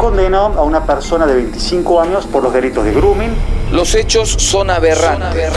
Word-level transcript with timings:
condenó 0.00 0.46
a 0.56 0.62
una 0.62 0.86
persona 0.86 1.26
de 1.26 1.34
25 1.34 2.00
años 2.00 2.26
por 2.26 2.42
los 2.42 2.52
delitos 2.54 2.84
de 2.84 2.92
grooming. 2.92 3.36
Los 3.70 3.94
hechos 3.94 4.30
son 4.30 4.70
aberrantes. 4.70 5.52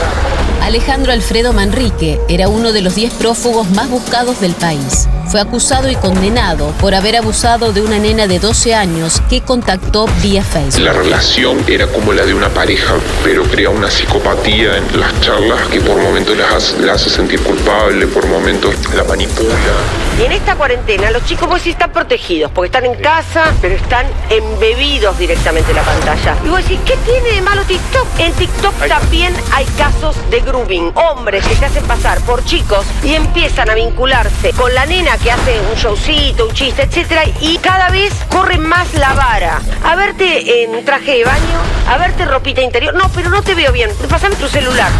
Alejandro 0.64 1.12
Alfredo 1.12 1.52
Manrique 1.52 2.18
era 2.26 2.48
uno 2.48 2.72
de 2.72 2.80
los 2.80 2.94
10 2.94 3.12
prófugos 3.14 3.68
más 3.72 3.90
buscados 3.90 4.40
del 4.40 4.54
país. 4.54 5.06
Fue 5.28 5.38
acusado 5.38 5.90
y 5.90 5.96
condenado 5.96 6.68
por 6.80 6.94
haber 6.94 7.16
abusado 7.16 7.74
de 7.74 7.82
una 7.82 7.98
nena 7.98 8.26
de 8.26 8.38
12 8.38 8.74
años 8.74 9.20
que 9.28 9.42
contactó 9.42 10.06
vía 10.22 10.42
Facebook. 10.42 10.82
La 10.82 10.94
relación 10.94 11.62
era 11.68 11.86
como 11.86 12.14
la 12.14 12.24
de 12.24 12.32
una 12.32 12.48
pareja, 12.48 12.94
pero 13.22 13.42
crea 13.44 13.68
una 13.68 13.90
psicopatía 13.90 14.78
en 14.78 15.00
las 15.00 15.20
charlas 15.20 15.60
que 15.68 15.80
por 15.80 15.98
momentos 16.00 16.34
la 16.34 16.48
hace, 16.56 16.90
hace 16.90 17.10
sentir 17.10 17.40
culpable, 17.42 18.06
por 18.06 18.26
momentos 18.26 18.74
la 18.94 19.04
manipula. 19.04 19.54
Y 20.18 20.22
en 20.22 20.32
esta 20.32 20.54
cuarentena 20.54 21.10
los 21.10 21.24
chicos 21.26 21.46
pues 21.48 21.62
sí 21.62 21.70
están 21.70 21.90
protegidos, 21.92 22.50
porque 22.52 22.66
están 22.66 22.86
en 22.86 22.94
casa, 22.94 23.52
pero 23.60 23.74
están 23.74 24.06
embebidos 24.30 25.18
directamente 25.18 25.70
en 25.72 25.76
la 25.76 25.82
pantalla. 25.82 26.36
Y 26.44 26.48
vos 26.48 26.62
decís, 26.62 26.78
¿qué 26.86 26.96
tiene 27.04 27.32
de 27.32 27.42
malo 27.42 27.62
TikTok? 27.64 28.06
En 28.18 28.32
TikTok 28.32 28.74
también 28.86 29.34
hay 29.52 29.64
casos 29.76 30.16
de 30.30 30.40
Hombres 30.54 31.44
que 31.48 31.56
se 31.56 31.66
hacen 31.66 31.84
pasar 31.84 32.20
por 32.20 32.44
chicos 32.44 32.86
y 33.02 33.14
empiezan 33.14 33.70
a 33.70 33.74
vincularse 33.74 34.52
con 34.52 34.72
la 34.72 34.86
nena 34.86 35.18
que 35.18 35.32
hace 35.32 35.60
un 35.68 35.74
showcito, 35.74 36.46
un 36.46 36.54
chiste, 36.54 36.82
etcétera, 36.82 37.24
y 37.40 37.58
cada 37.58 37.90
vez 37.90 38.12
corre 38.30 38.58
más 38.58 38.94
la 38.94 39.14
vara. 39.14 39.60
A 39.84 39.96
verte 39.96 40.62
en 40.62 40.84
traje 40.84 41.18
de 41.18 41.24
baño, 41.24 41.60
a 41.88 41.98
verte 41.98 42.24
ropita 42.24 42.62
interior. 42.62 42.94
No, 42.94 43.10
pero 43.12 43.30
no 43.30 43.42
te 43.42 43.56
veo 43.56 43.72
bien. 43.72 43.90
Pásame 44.08 44.36
tu 44.36 44.46
celular 44.46 44.90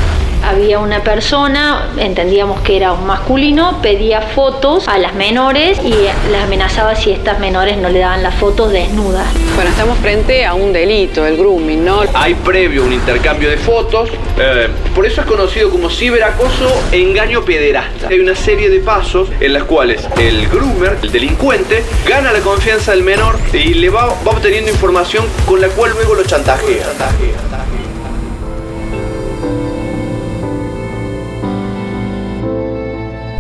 había 0.49 0.79
una 0.79 1.03
persona, 1.03 1.89
entendíamos 1.97 2.61
que 2.61 2.77
era 2.77 2.93
un 2.93 3.07
masculino, 3.07 3.81
pedía 3.83 4.21
fotos 4.21 4.89
a 4.89 4.99
las 4.99 5.15
menores 5.15 5.79
y 5.85 5.95
las 6.31 6.45
amenazaba 6.45 6.95
si 6.95 7.11
estas 7.11 7.39
menores 7.39 7.79
no 7.79 7.89
le 7.89 8.01
daban 8.01 8.23
las 8.23 8.35
fotos 8.35 8.73
desnudas. 8.73 9.27
Bueno, 9.55 9.71
estamos 9.71 9.99
frente 9.99 10.45
a 10.45 10.55
un 10.55 10.73
delito, 10.73 11.27
el 11.27 11.37
grooming, 11.37 11.85
¿no? 11.85 12.03
Hay 12.15 12.35
previo 12.35 12.85
un 12.85 12.93
intercambio 12.93 13.49
de 13.49 13.57
fotos, 13.57 14.11
eh, 14.39 14.69
por 14.95 15.07
eso 15.07 15.23
es 15.23 15.27
conocido 15.27 15.71
como 15.71 15.91
ciberacoso 15.91 16.83
e 16.93 17.01
engaño 17.01 17.45
pederasta. 17.45 18.09
Hay 18.09 18.21
una 18.21 18.35
serie 18.35 18.69
de 18.69 18.81
pasos 18.81 19.29
en 19.41 19.53
las 19.53 19.65
cuales 19.65 20.07
el 20.19 20.49
groomer, 20.49 20.99
el 21.03 21.11
delincuente, 21.11 21.85
gana 22.07 22.33
la 22.33 22.41
confianza 22.41 22.93
del 22.93 23.03
menor 23.03 23.39
y 23.53 23.75
le 23.75 23.89
va, 23.91 24.07
va 24.07 24.33
obteniendo 24.33 24.71
información 24.71 25.25
con 25.47 25.61
la 25.61 25.69
cual 25.69 25.93
luego 25.93 26.15
lo 26.15 26.25
chantajea. 26.25 26.85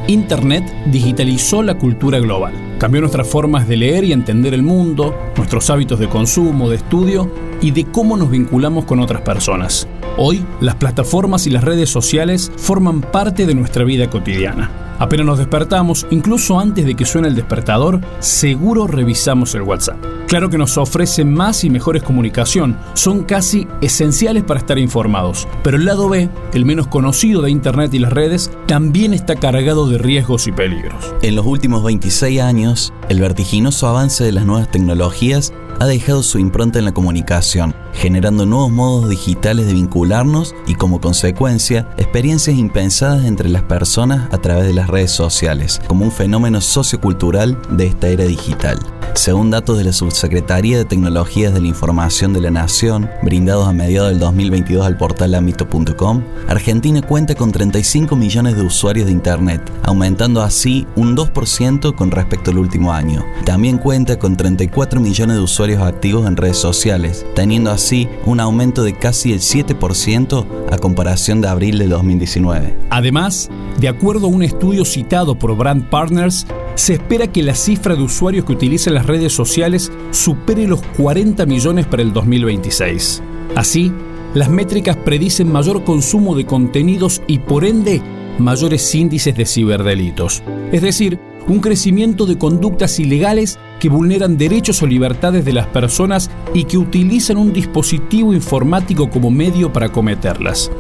Internet 0.06 0.70
digitalizó 0.86 1.62
la 1.62 1.78
cultura 1.78 2.18
global, 2.18 2.52
cambió 2.78 3.00
nuestras 3.00 3.26
formas 3.26 3.66
de 3.66 3.78
leer 3.78 4.04
y 4.04 4.12
entender 4.12 4.52
el 4.52 4.62
mundo, 4.62 5.16
nuestros 5.34 5.70
hábitos 5.70 5.98
de 5.98 6.10
consumo, 6.10 6.68
de 6.68 6.76
estudio 6.76 7.32
y 7.62 7.70
de 7.70 7.86
cómo 7.86 8.18
nos 8.18 8.30
vinculamos 8.30 8.84
con 8.84 9.00
otras 9.00 9.22
personas. 9.22 9.88
Hoy, 10.18 10.44
las 10.60 10.74
plataformas 10.74 11.46
y 11.46 11.50
las 11.50 11.64
redes 11.64 11.88
sociales 11.88 12.52
forman 12.54 13.00
parte 13.00 13.46
de 13.46 13.54
nuestra 13.54 13.84
vida 13.84 14.10
cotidiana. 14.10 14.70
Apenas 14.98 15.24
nos 15.24 15.38
despertamos, 15.38 16.06
incluso 16.10 16.60
antes 16.60 16.84
de 16.84 16.94
que 16.94 17.06
suene 17.06 17.28
el 17.28 17.34
despertador, 17.34 18.02
seguro 18.18 18.86
revisamos 18.86 19.54
el 19.54 19.62
WhatsApp. 19.62 19.96
Claro 20.34 20.50
que 20.50 20.58
nos 20.58 20.78
ofrece 20.78 21.24
más 21.24 21.62
y 21.62 21.70
mejores 21.70 22.02
comunicación, 22.02 22.76
son 22.94 23.22
casi 23.22 23.68
esenciales 23.80 24.42
para 24.42 24.58
estar 24.58 24.80
informados, 24.80 25.46
pero 25.62 25.76
el 25.76 25.84
lado 25.84 26.08
B, 26.08 26.28
el 26.54 26.64
menos 26.64 26.88
conocido 26.88 27.40
de 27.40 27.52
Internet 27.52 27.94
y 27.94 28.00
las 28.00 28.12
redes, 28.12 28.50
también 28.66 29.14
está 29.14 29.36
cargado 29.36 29.88
de 29.88 29.96
riesgos 29.96 30.48
y 30.48 30.50
peligros. 30.50 31.14
En 31.22 31.36
los 31.36 31.46
últimos 31.46 31.84
26 31.84 32.40
años, 32.40 32.92
el 33.08 33.20
vertiginoso 33.20 33.86
avance 33.86 34.24
de 34.24 34.32
las 34.32 34.44
nuevas 34.44 34.68
tecnologías 34.72 35.52
ha 35.78 35.86
dejado 35.86 36.24
su 36.24 36.40
impronta 36.40 36.80
en 36.80 36.86
la 36.86 36.92
comunicación, 36.92 37.72
generando 37.94 38.46
nuevos 38.46 38.70
modos 38.70 39.08
digitales 39.08 39.66
de 39.66 39.72
vincularnos 39.72 40.54
y 40.66 40.74
como 40.74 41.00
consecuencia, 41.00 41.88
experiencias 41.96 42.56
impensadas 42.56 43.24
entre 43.24 43.48
las 43.48 43.62
personas 43.62 44.32
a 44.32 44.38
través 44.38 44.66
de 44.66 44.74
las 44.74 44.88
redes 44.88 45.10
sociales, 45.10 45.80
como 45.86 46.04
un 46.04 46.12
fenómeno 46.12 46.60
sociocultural 46.60 47.58
de 47.70 47.86
esta 47.86 48.08
era 48.08 48.24
digital. 48.24 48.78
Según 49.14 49.50
datos 49.50 49.78
de 49.78 49.84
la 49.84 49.92
Subsecretaría 49.92 50.76
de 50.76 50.84
Tecnologías 50.84 51.54
de 51.54 51.60
la 51.60 51.68
Información 51.68 52.32
de 52.32 52.40
la 52.40 52.50
Nación, 52.50 53.08
brindados 53.22 53.68
a 53.68 53.72
mediados 53.72 54.10
del 54.10 54.18
2022 54.18 54.84
al 54.84 54.96
portal 54.96 55.34
ámbito.com, 55.34 56.22
Argentina 56.48 57.00
cuenta 57.00 57.36
con 57.36 57.52
35 57.52 58.16
millones 58.16 58.56
de 58.56 58.62
usuarios 58.62 59.06
de 59.06 59.12
Internet, 59.12 59.62
aumentando 59.84 60.42
así 60.42 60.86
un 60.96 61.16
2% 61.16 61.94
con 61.94 62.10
respecto 62.10 62.50
al 62.50 62.58
último 62.58 62.92
año. 62.92 63.24
También 63.44 63.78
cuenta 63.78 64.18
con 64.18 64.36
34 64.36 65.00
millones 65.00 65.36
de 65.36 65.42
usuarios 65.42 65.82
activos 65.82 66.26
en 66.26 66.36
redes 66.36 66.58
sociales, 66.58 67.24
teniendo 67.36 67.70
así 67.70 67.83
un 68.24 68.40
aumento 68.40 68.82
de 68.82 68.94
casi 68.94 69.32
el 69.32 69.40
7% 69.40 70.46
a 70.70 70.78
comparación 70.78 71.42
de 71.42 71.48
abril 71.48 71.78
de 71.78 71.86
2019. 71.86 72.78
Además, 72.88 73.50
de 73.78 73.88
acuerdo 73.88 74.26
a 74.26 74.30
un 74.30 74.42
estudio 74.42 74.86
citado 74.86 75.38
por 75.38 75.54
Brand 75.54 75.90
Partners, 75.90 76.46
se 76.76 76.94
espera 76.94 77.30
que 77.30 77.42
la 77.42 77.54
cifra 77.54 77.94
de 77.94 78.02
usuarios 78.02 78.46
que 78.46 78.52
utilizan 78.52 78.94
las 78.94 79.06
redes 79.06 79.34
sociales 79.34 79.92
supere 80.12 80.66
los 80.66 80.80
40 80.96 81.44
millones 81.44 81.86
para 81.86 82.02
el 82.02 82.12
2026. 82.14 83.22
Así, 83.54 83.92
las 84.32 84.48
métricas 84.48 84.96
predicen 84.96 85.52
mayor 85.52 85.84
consumo 85.84 86.34
de 86.34 86.46
contenidos 86.46 87.20
y 87.26 87.40
por 87.40 87.66
ende 87.66 88.00
mayores 88.38 88.94
índices 88.94 89.36
de 89.36 89.44
ciberdelitos, 89.44 90.42
es 90.72 90.80
decir, 90.80 91.18
un 91.46 91.60
crecimiento 91.60 92.26
de 92.26 92.38
conductas 92.38 92.98
ilegales 92.98 93.58
que 93.78 93.88
vulneran 93.88 94.36
derechos 94.36 94.82
o 94.82 94.86
libertades 94.86 95.44
de 95.44 95.52
las 95.52 95.66
personas 95.66 96.30
y 96.54 96.64
que 96.64 96.78
utilizan 96.78 97.36
un 97.36 97.52
dispositivo 97.52 98.32
informático 98.32 99.10
como 99.10 99.30
medio 99.30 99.72
para 99.72 99.90
cometerlas. 99.90 100.70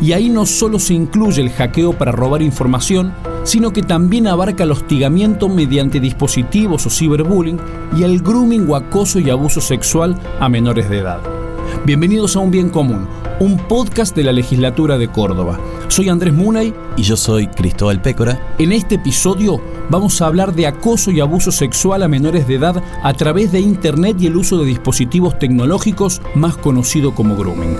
Y 0.00 0.12
ahí 0.12 0.28
no 0.28 0.46
solo 0.46 0.78
se 0.78 0.94
incluye 0.94 1.42
el 1.42 1.50
hackeo 1.50 1.92
para 1.92 2.12
robar 2.12 2.42
información, 2.42 3.12
sino 3.44 3.72
que 3.72 3.82
también 3.82 4.26
abarca 4.26 4.64
el 4.64 4.72
hostigamiento 4.72 5.48
mediante 5.48 6.00
dispositivos 6.00 6.86
o 6.86 6.90
ciberbullying 6.90 7.58
y 7.96 8.02
el 8.02 8.20
grooming 8.20 8.68
o 8.68 8.76
acoso 8.76 9.18
y 9.18 9.30
abuso 9.30 9.60
sexual 9.60 10.18
a 10.40 10.48
menores 10.48 10.88
de 10.88 10.98
edad. 10.98 11.41
Bienvenidos 11.84 12.36
a 12.36 12.38
Un 12.38 12.52
Bien 12.52 12.70
Común, 12.70 13.08
un 13.40 13.56
podcast 13.56 14.14
de 14.14 14.22
la 14.22 14.30
legislatura 14.30 14.98
de 14.98 15.08
Córdoba. 15.08 15.58
Soy 15.88 16.08
Andrés 16.08 16.32
Munay 16.32 16.72
y 16.96 17.02
yo 17.02 17.16
soy 17.16 17.48
Cristóbal 17.48 18.00
Pécora. 18.00 18.54
En 18.58 18.70
este 18.70 18.94
episodio 18.94 19.60
vamos 19.90 20.22
a 20.22 20.26
hablar 20.26 20.54
de 20.54 20.68
acoso 20.68 21.10
y 21.10 21.18
abuso 21.18 21.50
sexual 21.50 22.04
a 22.04 22.08
menores 22.08 22.46
de 22.46 22.54
edad 22.54 22.80
a 23.02 23.12
través 23.14 23.50
de 23.50 23.58
Internet 23.58 24.16
y 24.20 24.28
el 24.28 24.36
uso 24.36 24.58
de 24.58 24.66
dispositivos 24.66 25.38
tecnológicos 25.40 26.22
más 26.36 26.56
conocido 26.56 27.16
como 27.16 27.34
grooming. 27.34 27.76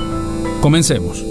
Comencemos. 0.61 1.25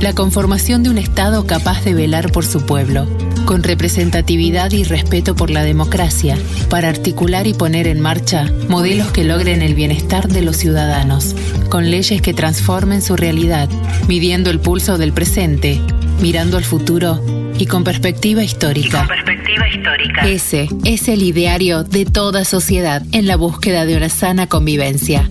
La 0.00 0.14
conformación 0.14 0.82
de 0.82 0.90
un 0.90 0.98
Estado 0.98 1.46
capaz 1.46 1.84
de 1.84 1.92
velar 1.92 2.32
por 2.32 2.46
su 2.46 2.64
pueblo, 2.64 3.06
con 3.44 3.62
representatividad 3.62 4.72
y 4.72 4.84
respeto 4.84 5.34
por 5.34 5.50
la 5.50 5.62
democracia, 5.62 6.36
para 6.68 6.88
articular 6.88 7.46
y 7.46 7.54
poner 7.54 7.86
en 7.86 8.00
marcha 8.00 8.50
modelos 8.68 9.10
que 9.12 9.24
logren 9.24 9.62
el 9.62 9.74
bienestar 9.74 10.28
de 10.28 10.42
los 10.42 10.56
ciudadanos, 10.56 11.34
con 11.68 11.90
leyes 11.90 12.22
que 12.22 12.34
transformen 12.34 13.02
su 13.02 13.16
realidad, 13.16 13.68
midiendo 14.08 14.50
el 14.50 14.60
pulso 14.60 14.98
del 14.98 15.12
presente, 15.12 15.80
mirando 16.20 16.56
al 16.56 16.64
futuro 16.64 17.22
y 17.58 17.66
con 17.66 17.84
perspectiva 17.84 18.42
histórica. 18.42 19.06
perspectiva 19.06 19.68
histórica. 19.68 20.28
Ese 20.28 20.68
es 20.84 21.08
el 21.08 21.22
ideario 21.22 21.84
de 21.84 22.04
toda 22.04 22.44
sociedad 22.44 23.02
en 23.12 23.26
la 23.26 23.36
búsqueda 23.36 23.84
de 23.84 23.96
una 23.96 24.08
sana 24.08 24.48
convivencia. 24.48 25.28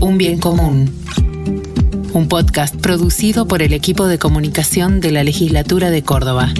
Un 0.00 0.18
bien 0.18 0.38
común 0.38 1.03
un 2.14 2.28
podcast 2.28 2.76
producido 2.76 3.46
por 3.46 3.60
el 3.60 3.72
equipo 3.72 4.06
de 4.06 4.18
comunicación 4.18 5.00
de 5.00 5.10
la 5.10 5.24
legislatura 5.24 5.90
de 5.90 6.04
Córdoba. 6.04 6.54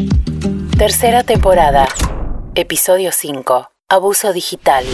Tercera 0.77 1.23
temporada, 1.23 1.87
episodio 2.57 3.11
5, 3.13 3.71
Abuso 3.89 4.33
Digital. 4.33 4.85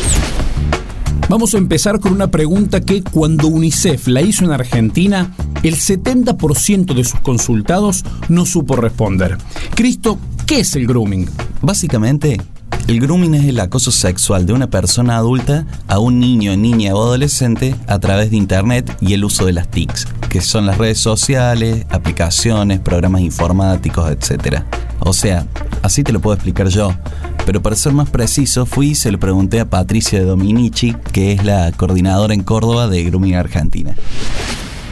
Vamos 1.30 1.54
a 1.54 1.58
empezar 1.58 1.98
con 1.98 2.12
una 2.12 2.30
pregunta 2.30 2.82
que 2.82 3.02
cuando 3.02 3.48
UNICEF 3.48 4.08
la 4.08 4.20
hizo 4.20 4.44
en 4.44 4.52
Argentina, 4.52 5.34
el 5.62 5.76
70% 5.76 6.94
de 6.94 7.04
sus 7.04 7.20
consultados 7.20 8.04
no 8.28 8.44
supo 8.44 8.76
responder. 8.76 9.38
Cristo, 9.74 10.18
¿qué 10.46 10.60
es 10.60 10.74
el 10.74 10.86
grooming? 10.86 11.26
Básicamente, 11.62 12.36
el 12.86 13.00
grooming 13.00 13.34
es 13.34 13.44
el 13.46 13.60
acoso 13.60 13.90
sexual 13.90 14.46
de 14.46 14.52
una 14.52 14.68
persona 14.68 15.16
adulta 15.16 15.66
a 15.88 15.98
un 15.98 16.20
niño, 16.20 16.56
niña 16.56 16.94
o 16.94 17.02
adolescente 17.02 17.74
a 17.86 17.98
través 17.98 18.30
de 18.30 18.36
Internet 18.36 18.96
y 19.00 19.14
el 19.14 19.24
uso 19.24 19.46
de 19.46 19.52
las 19.52 19.68
TICs, 19.68 20.06
que 20.28 20.40
son 20.40 20.66
las 20.66 20.78
redes 20.78 20.98
sociales, 20.98 21.86
aplicaciones, 21.90 22.80
programas 22.80 23.22
informáticos, 23.22 24.10
etc. 24.10 24.62
O 25.00 25.12
sea, 25.12 25.46
así 25.82 26.02
te 26.02 26.12
lo 26.12 26.20
puedo 26.20 26.34
explicar 26.34 26.68
yo. 26.68 26.94
Pero 27.46 27.62
para 27.62 27.76
ser 27.76 27.92
más 27.92 28.10
preciso, 28.10 28.66
fui 28.66 28.90
y 28.90 28.94
se 28.94 29.10
lo 29.10 29.18
pregunté 29.18 29.60
a 29.60 29.68
Patricia 29.68 30.22
Dominici, 30.22 30.94
que 31.12 31.32
es 31.32 31.44
la 31.44 31.72
coordinadora 31.72 32.34
en 32.34 32.42
Córdoba 32.42 32.86
de 32.88 33.02
Grooming 33.04 33.34
Argentina. 33.34 33.94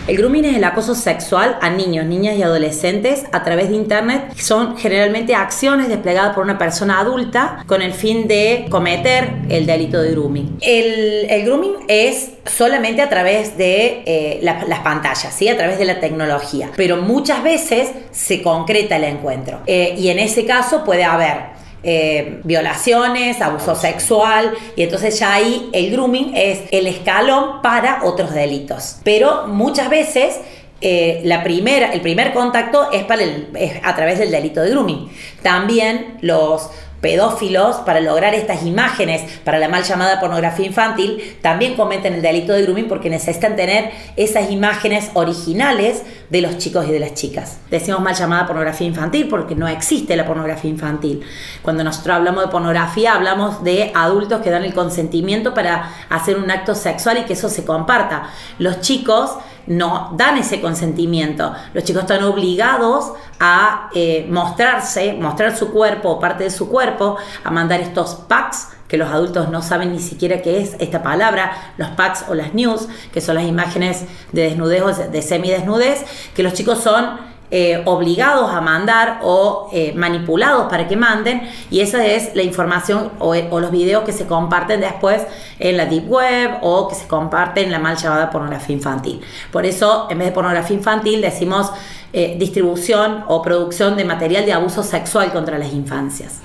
El 0.09 0.17
grooming 0.17 0.47
es 0.47 0.57
el 0.57 0.65
acoso 0.65 0.95
sexual 0.95 1.59
a 1.61 1.69
niños, 1.69 2.07
niñas 2.07 2.39
y 2.39 2.43
adolescentes 2.43 3.25
a 3.31 3.45
través 3.45 3.69
de 3.69 3.75
Internet. 3.75 4.33
Son 4.39 4.79
generalmente 4.79 5.35
acciones 5.35 5.91
desplegadas 5.91 6.35
por 6.35 6.45
una 6.45 6.57
persona 6.57 6.99
adulta 6.99 7.63
con 7.67 7.83
el 7.83 7.93
fin 7.93 8.27
de 8.27 8.65
cometer 8.71 9.33
el 9.51 9.67
delito 9.67 10.01
de 10.01 10.13
grooming. 10.13 10.57
El, 10.63 11.45
grooming 11.45 11.75
es 11.89 12.31
solamente 12.47 13.03
a 13.03 13.11
través 13.11 13.59
de 13.59 14.03
eh, 14.07 14.41
las 14.41 14.81
pantallas, 14.81 15.35
¿sí? 15.35 15.47
a 15.47 15.59
través 15.59 15.79
de 15.79 15.85
la 15.85 16.01
tecnología, 16.01 16.71
pero 16.75 16.97
muchas 16.97 17.43
veces 17.43 17.91
se 18.11 18.43
concreta 18.43 18.97
el 18.97 19.05
encuentro. 19.05 19.61
Eh, 19.67 19.95
y 19.99 20.09
en 20.09 20.21
ese 20.21 20.47
caso 20.47 20.85
puede 20.85 21.05
haber 21.05 21.58
eh, 21.83 22.41
violaciones, 22.45 23.41
abuso 23.41 23.75
sexual, 23.75 24.53
y 24.77 24.83
entonces 24.83 25.19
ya 25.19 25.35
ahí 25.35 25.71
el 25.73 25.91
grooming 25.91 26.33
es 26.35 26.61
el 26.71 26.87
escalón 26.87 27.63
para 27.63 28.05
otros 28.05 28.33
delitos. 28.35 28.97
Pero 29.05 29.47
muchas 29.47 29.89
veces 29.89 30.41
eh, 30.81 31.23
la 31.25 31.43
primera, 31.43 31.93
el 31.93 32.01
primer 32.01 32.33
contacto 32.33 32.91
es, 32.93 33.05
para 33.05 33.23
es 33.23 33.81
a 33.83 33.95
través 33.97 34.19
del 34.19 34.31
delito 34.31 34.61
de 34.61 34.71
grooming. 34.71 35.11
También 35.43 36.19
los 36.21 36.71
pedófilos, 37.01 37.77
para 37.77 38.01
lograr 38.01 38.35
estas 38.35 38.65
imágenes 38.65 39.23
para 39.45 39.59
la 39.59 39.69
mal 39.69 39.85
llamada 39.85 40.21
pornografía 40.21 40.67
infantil, 40.67 41.37
también 41.43 41.77
cometen 41.77 42.15
el 42.15 42.23
delito 42.23 42.53
de 42.53 42.63
grooming 42.63 42.89
porque 42.89 43.11
necesitan 43.11 43.57
tener 43.57 43.91
esas 44.17 44.51
imágenes 44.51 45.11
originales 45.15 46.03
de 46.31 46.41
los 46.41 46.59
chicos 46.59 46.87
y 46.89 46.93
de 46.93 47.01
las 47.01 47.15
chicas. 47.15 47.59
Decimos 47.71 48.01
mal 48.01 48.15
llamada 48.15 48.47
pornografía 48.47 48.87
infantil 48.87 49.29
porque 49.29 49.55
no 49.55 49.69
existe 49.69 50.17
la 50.17 50.27
pornografía 50.27 50.71
infantil. 50.71 51.23
Cuando 51.63 51.85
nosotros 51.85 52.17
hablamos 52.17 52.45
de 52.45 52.51
pornografía, 52.51 53.15
hablamos 53.15 53.63
de 53.63 53.93
adultos 53.95 54.43
que 54.43 54.51
dan 54.51 54.65
el 54.65 54.75
consentimiento 54.75 55.55
para 55.55 55.91
hacer 56.11 56.37
un 56.37 56.51
acto 56.51 56.75
sexual 56.75 57.19
y 57.19 57.23
que 57.23 57.35
eso 57.35 57.49
se 57.49 57.65
comparta. 57.65 58.31
Los 58.59 58.81
chicos 58.81 59.37
no 59.69 60.15
dan 60.17 60.39
ese 60.39 60.61
consentimiento. 60.61 61.55
Los 61.75 61.85
chicos 61.85 62.03
están 62.03 62.25
obligados 62.25 63.13
a 63.39 63.91
eh, 63.95 64.27
mostrarse, 64.29 65.13
mostrar 65.13 65.57
su 65.57 65.71
cuerpo 65.71 66.19
parte 66.19 66.45
de 66.45 66.51
su 66.51 66.69
cuerpo, 66.69 67.17
a 67.45 67.51
mandar 67.51 67.81
estos 67.81 68.15
packs 68.15 68.69
que 68.89 68.97
los 68.97 69.11
adultos 69.11 69.51
no 69.51 69.61
saben 69.61 69.93
ni 69.93 70.01
siquiera 70.01 70.41
qué 70.41 70.63
es 70.63 70.75
esta 70.79 71.03
palabra, 71.03 71.75
los 71.77 71.91
packs 71.91 72.25
o 72.29 72.35
las 72.35 72.55
news, 72.55 72.89
que 73.13 73.21
son 73.21 73.35
las 73.35 73.45
imágenes 73.45 74.05
de 74.33 74.43
desnudez 74.43 74.83
o 74.83 74.93
de 74.93 75.23
semidesnudez, 75.23 76.05
que 76.35 76.43
los 76.43 76.55
chicos 76.55 76.79
son 76.83 77.21
eh, 77.51 77.83
obligados 77.87 78.51
a 78.51 78.61
mandar 78.61 79.21
o 79.23 79.71
eh, 79.73 79.95
manipulados 79.97 80.69
para 80.69 80.87
que 80.87 80.97
manden 80.97 81.49
y 81.71 81.81
esa 81.81 82.05
es 82.05 82.35
la 82.35 82.43
información 82.43 83.11
o, 83.19 83.35
los 83.35 83.71
videos 83.71 84.05
que 84.05 84.13
se 84.13 84.27
comparten 84.27 84.83
después 84.83 85.23
en 85.59 85.79
la 85.79 85.87
deep 85.87 86.11
web 86.11 86.59
o 86.61 86.89
que 86.89 86.95
se 86.95 87.07
comparten 87.07 87.65
en 87.65 87.73
la 87.73 87.79
mal 87.79 87.97
llamada 87.97 88.29
pornografía 88.29 88.77
infantil. 88.77 89.23
Por 89.51 89.65
eso 89.65 90.09
en 90.11 90.19
vez 90.19 90.29
de 90.29 90.33
pornografía 90.33 90.77
infantil 90.77 91.23
decimos 91.23 91.73
eh, 92.13 92.37
distribución 92.39 93.25
o 93.29 93.41
producción 93.41 93.97
de 93.97 94.05
material 94.05 94.45
de 94.45 94.53
abuso 94.53 94.83
sexual 94.83 95.33
contra 95.33 95.59
las 95.59 95.73
infancias. 95.73 96.41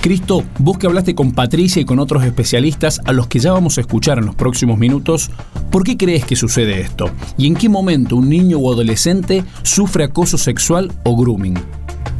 Cristo, 0.00 0.44
vos 0.58 0.78
que 0.78 0.86
hablaste 0.86 1.14
con 1.14 1.32
Patricia 1.32 1.82
y 1.82 1.84
con 1.84 1.98
otros 1.98 2.24
especialistas 2.24 3.00
a 3.04 3.12
los 3.12 3.26
que 3.26 3.40
ya 3.40 3.52
vamos 3.52 3.78
a 3.78 3.80
escuchar 3.80 4.18
en 4.18 4.26
los 4.26 4.34
próximos 4.34 4.78
minutos, 4.78 5.30
¿por 5.70 5.82
qué 5.82 5.96
crees 5.96 6.24
que 6.24 6.36
sucede 6.36 6.80
esto? 6.80 7.10
¿Y 7.36 7.46
en 7.46 7.54
qué 7.54 7.68
momento 7.68 8.16
un 8.16 8.28
niño 8.28 8.58
o 8.58 8.72
adolescente 8.72 9.44
sufre 9.62 10.04
acoso 10.04 10.38
sexual 10.38 10.92
o 11.04 11.16
grooming? 11.16 11.58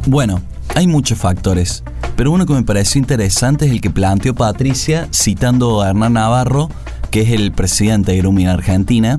Bueno, 0.07 0.41
hay 0.75 0.87
muchos 0.87 1.17
factores, 1.17 1.83
pero 2.15 2.31
uno 2.31 2.45
que 2.45 2.53
me 2.53 2.63
pareció 2.63 2.99
interesante 2.99 3.65
es 3.65 3.71
el 3.71 3.81
que 3.81 3.89
planteó 3.89 4.35
Patricia 4.35 5.07
citando 5.13 5.81
a 5.81 5.89
Hernán 5.89 6.13
Navarro, 6.13 6.69
que 7.11 7.21
es 7.21 7.31
el 7.31 7.51
presidente 7.51 8.11
de 8.11 8.19
Grooming 8.19 8.47
Argentina, 8.47 9.17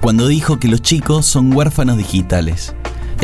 cuando 0.00 0.26
dijo 0.26 0.58
que 0.58 0.68
los 0.68 0.82
chicos 0.82 1.26
son 1.26 1.52
huérfanos 1.54 1.96
digitales 1.96 2.74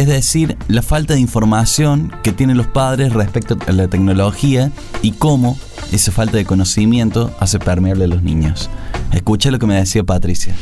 es 0.01 0.07
decir, 0.07 0.57
la 0.69 0.81
falta 0.81 1.13
de 1.13 1.21
información 1.21 2.11
que 2.23 2.33
tienen 2.33 2.57
los 2.57 2.67
padres 2.67 3.13
respecto 3.13 3.59
a 3.67 3.73
la 3.73 3.87
tecnología 3.87 4.73
y 5.03 5.13
cómo 5.13 5.59
esa 5.93 6.11
falta 6.11 6.39
de 6.39 6.47
conocimiento 6.47 7.31
hace 7.39 7.59
permeable 7.59 8.05
a 8.05 8.07
los 8.07 8.23
niños. 8.23 8.71
Escucha 9.13 9.51
lo 9.51 9.59
que 9.59 9.67
me 9.67 9.75
decía 9.75 10.03
Patricia. 10.03 10.55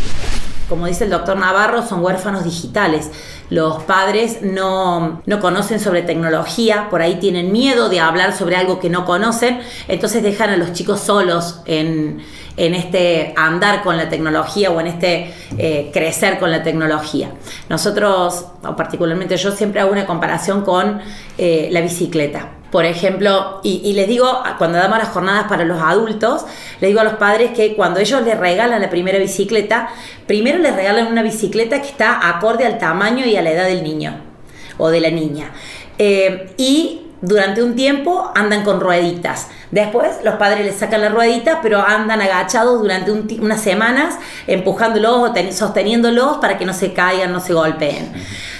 Como 0.69 0.87
dice 0.87 1.05
el 1.05 1.11
doctor 1.11 1.38
Navarro, 1.38 1.82
son 1.87 2.05
huérfanos 2.05 2.44
digitales. 2.44 3.11
Los 3.49 3.82
padres 3.85 4.43
no, 4.43 5.23
no, 5.25 5.41
conocen 5.41 5.81
sobre 5.81 6.03
tecnología, 6.03 6.88
por 6.91 7.00
ahí 7.00 7.17
tienen 7.17 7.53
miedo 7.53 7.88
de 7.88 8.00
hablar 8.00 8.37
sobre 8.37 8.56
algo 8.56 8.79
que 8.79 8.91
no 8.91 9.06
conocen, 9.06 9.61
entonces 9.88 10.23
dejan 10.23 10.50
a 10.50 10.59
los 10.59 10.75
chicos 10.75 11.00
solos 11.00 11.61
en, 11.65 12.23
en 12.59 12.75
este 12.75 13.32
andar 13.37 13.82
con 13.82 13.97
la 13.97 14.11
tecnología 14.11 14.70
o 14.70 14.79
en 14.81 14.88
este 14.88 15.32
eh, 15.56 15.91
crecer 15.93 16.38
con 16.38 16.50
la 16.50 16.62
tecnología. 16.62 17.31
Nosotros, 17.70 18.44
o 18.62 18.76
particularmente 18.76 19.38
yo, 19.38 19.53
siempre 19.53 19.81
hago 19.81 19.93
una 19.93 20.05
comparación 20.05 20.62
con 20.62 21.00
eh, 21.38 21.69
la 21.70 21.81
bicicleta. 21.81 22.57
Por 22.70 22.85
ejemplo, 22.85 23.61
y, 23.62 23.93
les 23.94 24.06
digo, 24.09 24.43
cuando 24.59 24.76
damos 24.76 24.99
las 24.99 25.09
jornadas 25.09 25.47
para 25.49 25.65
los 25.65 25.81
adultos, 25.81 26.44
les 26.81 26.88
digo 26.88 27.00
a 27.00 27.05
los 27.05 27.15
padres 27.15 27.53
que 27.53 27.75
cuando 27.75 27.99
ellos 27.99 28.23
les 28.23 28.38
regalan 28.38 28.82
la 28.82 28.91
primera 28.91 29.19
bicicleta, 29.19 29.88
primero 30.26 30.59
les 30.59 30.76
regalan 30.76 31.06
una 31.06 31.23
bicicleta 31.23 31.81
que 31.81 31.88
está 31.88 32.29
acorde 32.29 32.67
al 32.67 32.79
tamaño 32.79 33.25
y 33.25 33.37
a 33.37 33.43
la 33.43 33.50
edad 33.50 33.65
del 33.65 33.82
niño 33.82 34.20
o 34.76 34.91
de 34.91 35.00
la 35.00 35.11
niña. 35.11 35.50
Eh, 35.99 36.53
y 36.59 37.09
durante 37.20 37.62
un 37.62 37.75
tiempo 37.75 38.31
andan 38.35 38.62
con 38.65 38.81
rueditas. 38.81 39.49
Después 39.70 40.19
los 40.23 40.37
padres 40.37 40.65
les 40.65 40.76
sacan 40.76 41.00
las 41.00 41.12
rueditas, 41.12 41.59
pero 41.62 41.81
andan 41.81 42.20
agachados 42.20 42.81
durante 42.81 43.11
unas 43.12 43.61
semanas, 43.61 44.19
empujándolos 44.47 45.31
o 45.31 45.53
sosteniéndolos 45.53 46.37
para 46.38 46.59
que 46.59 46.65
no 46.65 46.73
se 46.73 46.93
caigan, 46.93 47.32
no 47.32 47.41
se 47.41 47.55
golpeen. 47.55 48.12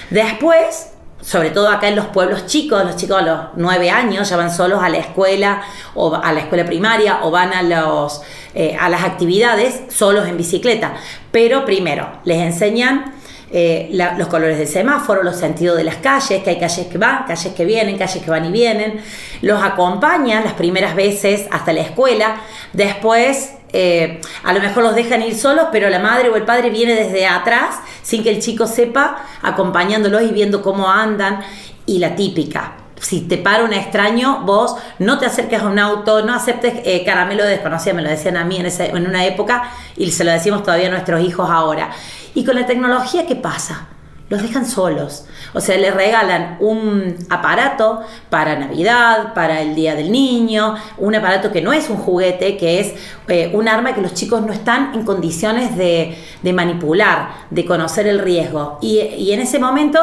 Después, 0.09 0.89
sobre 1.21 1.49
todo 1.51 1.69
acá 1.69 1.87
en 1.89 1.95
los 1.95 2.07
pueblos 2.07 2.45
chicos, 2.45 2.83
los 2.85 2.95
chicos 2.95 3.17
a 3.17 3.21
los 3.21 3.39
nueve 3.55 3.89
años 3.89 4.29
ya 4.29 4.37
van 4.37 4.51
solos 4.51 4.81
a 4.81 4.89
la 4.89 4.97
escuela 4.97 5.61
o 5.93 6.15
a 6.15 6.31
la 6.31 6.39
escuela 6.39 6.65
primaria 6.65 7.19
o 7.23 7.31
van 7.31 7.53
a, 7.53 7.61
los, 7.61 8.21
eh, 8.53 8.77
a 8.79 8.89
las 8.89 9.03
actividades 9.03 9.81
solos 9.89 10.27
en 10.27 10.37
bicicleta. 10.37 10.93
Pero 11.31 11.65
primero, 11.65 12.07
les 12.23 12.39
enseñan 12.39 13.13
eh, 13.51 13.89
los 14.17 14.27
colores 14.27 14.57
del 14.59 14.67
semáforo, 14.67 15.23
los 15.23 15.35
sentidos 15.35 15.75
de 15.77 15.83
las 15.83 15.97
calles, 15.97 16.43
que 16.43 16.51
hay 16.51 16.59
calles 16.59 16.87
que 16.87 16.97
van, 16.97 17.25
calles 17.25 17.53
que 17.53 17.65
vienen, 17.65 17.97
calles 17.97 18.23
que 18.23 18.29
van 18.29 18.45
y 18.45 18.51
vienen. 18.51 19.01
Los 19.41 19.61
acompañan 19.61 20.43
las 20.43 20.53
primeras 20.53 20.95
veces 20.95 21.47
hasta 21.51 21.73
la 21.73 21.81
escuela. 21.81 22.41
Después 22.73 23.53
eh, 23.71 24.21
a 24.43 24.53
lo 24.53 24.59
mejor 24.59 24.83
los 24.83 24.95
dejan 24.95 25.21
ir 25.21 25.35
solos, 25.35 25.67
pero 25.71 25.89
la 25.89 25.99
madre 25.99 26.29
o 26.29 26.35
el 26.35 26.43
padre 26.43 26.69
viene 26.69 26.95
desde 26.95 27.27
atrás 27.27 27.79
sin 28.01 28.23
que 28.23 28.29
el 28.29 28.41
chico 28.41 28.67
sepa, 28.67 29.17
acompañándolos 29.41 30.23
y 30.23 30.29
viendo 30.29 30.61
cómo 30.61 30.89
andan. 30.89 31.41
Y 31.85 31.99
la 31.99 32.15
típica, 32.15 32.73
si 32.99 33.21
te 33.21 33.37
para 33.37 33.63
un 33.63 33.73
extraño, 33.73 34.41
vos 34.45 34.75
no 34.99 35.17
te 35.17 35.25
acerques 35.25 35.61
a 35.61 35.67
un 35.67 35.79
auto, 35.79 36.23
no 36.23 36.33
aceptes 36.33 36.81
eh, 36.83 37.03
caramelo 37.03 37.43
de 37.43 37.51
desconocida, 37.51 37.93
me 37.93 38.01
lo 38.01 38.09
decían 38.09 38.37
a 38.37 38.45
mí 38.45 38.57
en, 38.57 38.67
en 38.67 39.07
una 39.07 39.25
época 39.25 39.71
y 39.97 40.11
se 40.11 40.23
lo 40.23 40.31
decimos 40.31 40.63
todavía 40.63 40.87
a 40.87 40.91
nuestros 40.91 41.21
hijos 41.21 41.49
ahora. 41.49 41.89
Y 42.35 42.45
con 42.45 42.55
la 42.55 42.65
tecnología, 42.65 43.25
¿qué 43.25 43.35
pasa? 43.35 43.87
Los 44.29 44.43
dejan 44.43 44.65
solos. 44.65 45.25
O 45.53 45.59
sea, 45.59 45.77
les 45.77 45.93
regalan 45.93 46.57
un 46.59 47.15
aparato 47.29 48.01
para 48.29 48.55
Navidad, 48.55 49.33
para 49.33 49.61
el 49.61 49.73
Día 49.73 49.95
del 49.95 50.11
Niño, 50.11 50.75
un 50.99 51.15
aparato 51.15 51.51
que 51.51 51.61
no 51.61 51.73
es 51.73 51.89
un 51.89 51.97
juguete, 51.97 52.55
que 52.55 52.79
es 52.79 52.93
eh, 53.27 53.51
un 53.53 53.67
arma 53.67 53.95
que 53.95 54.01
los 54.01 54.13
chicos 54.13 54.43
no 54.43 54.53
están 54.53 54.93
en 54.93 55.03
condiciones 55.03 55.75
de, 55.75 56.15
manipular, 56.53 57.29
de 57.49 57.65
conocer 57.65 58.05
el 58.05 58.19
riesgo. 58.19 58.77
Y, 58.81 58.99
y 58.99 59.33
en 59.33 59.39
ese 59.39 59.57
momento 59.57 59.99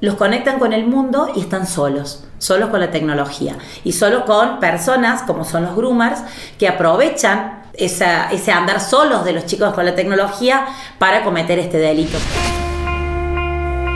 los 0.00 0.14
conectan 0.14 0.58
con 0.58 0.72
el 0.72 0.86
mundo 0.86 1.30
y 1.36 1.40
están 1.40 1.66
solos, 1.66 2.24
solos 2.38 2.70
con 2.70 2.80
la 2.80 2.90
tecnología 2.90 3.56
y 3.84 3.92
solo 3.92 4.24
con 4.24 4.58
personas 4.58 5.22
como 5.22 5.44
son 5.44 5.64
los 5.64 5.76
groomers 5.76 6.20
que 6.58 6.68
aprovechan 6.68 7.64
ese 7.74 8.52
andar 8.52 8.80
solos 8.80 9.24
de 9.24 9.32
los 9.32 9.46
chicos 9.46 9.74
con 9.74 9.84
la 9.84 9.94
tecnología 9.94 10.66
para 10.98 11.22
cometer 11.22 11.58
este 11.58 11.78
delito. 11.78 12.18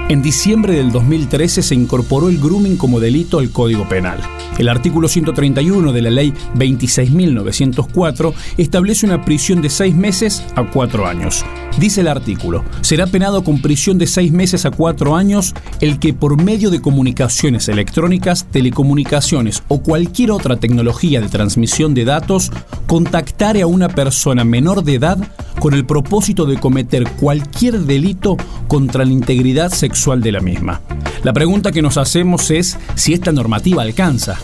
En 0.07 0.21
diciembre 0.21 0.75
del 0.75 0.93
2013 0.93 1.63
se 1.63 1.75
incorporó 1.75 2.29
el 2.29 2.39
grooming 2.39 2.77
como 2.77 3.01
delito 3.01 3.39
al 3.39 3.51
Código 3.51 3.89
Penal. 3.89 4.19
El 4.59 4.69
artículo 4.69 5.09
131 5.09 5.93
de 5.93 6.03
la 6.03 6.11
Ley 6.11 6.35
26.904 6.57 8.35
establece 8.59 9.07
una 9.07 9.25
prisión 9.25 9.63
de 9.63 9.71
seis 9.71 9.95
meses 9.95 10.45
a 10.57 10.71
cuatro 10.71 11.07
años. 11.07 11.43
Dice 11.79 12.03
el 12.03 12.09
artículo, 12.09 12.65
será 12.83 13.07
penado 13.07 13.43
con 13.43 13.63
prisión 13.63 13.97
de 13.97 14.07
seis 14.07 14.31
meses 14.31 14.67
a 14.67 14.71
cuatro 14.71 15.17
años 15.17 15.55
el 15.81 15.99
que 15.99 16.13
por 16.13 16.41
medio 16.41 16.71
de 16.71 16.83
comunicaciones 16.83 17.69
electrónicas, 17.71 18.47
telecomunicaciones 18.51 19.63
o 19.69 19.81
cualquier 19.81 20.33
otra 20.33 20.57
tecnología 20.57 21.23
de 21.23 21.29
transmisión 21.29 21.95
de 21.95 22.05
datos 22.05 22.53
contactare 22.87 23.63
a 23.63 23.67
una 23.67 23.89
persona 23.89 24.45
menor 24.45 24.85
de 24.85 24.97
edad 24.97 25.19
con 25.65 25.73
el 25.73 25.87
propósito 25.87 26.45
de 26.45 26.59
cometer 26.59 27.09
cualquier 27.13 27.81
delito 27.81 28.37
contra 28.69 29.03
la 29.03 29.13
integridad 29.13 29.73
sexual 29.73 30.21
de 30.21 30.31
la 30.31 30.41
misma. 30.41 30.83
La 31.23 31.33
pregunta 31.33 31.73
que 31.73 31.81
nos 31.81 31.97
hacemos 31.97 32.51
es 32.51 32.77
si 32.97 33.15
esta 33.15 33.33
normativa 33.33 33.81
alcanza. 33.81 34.37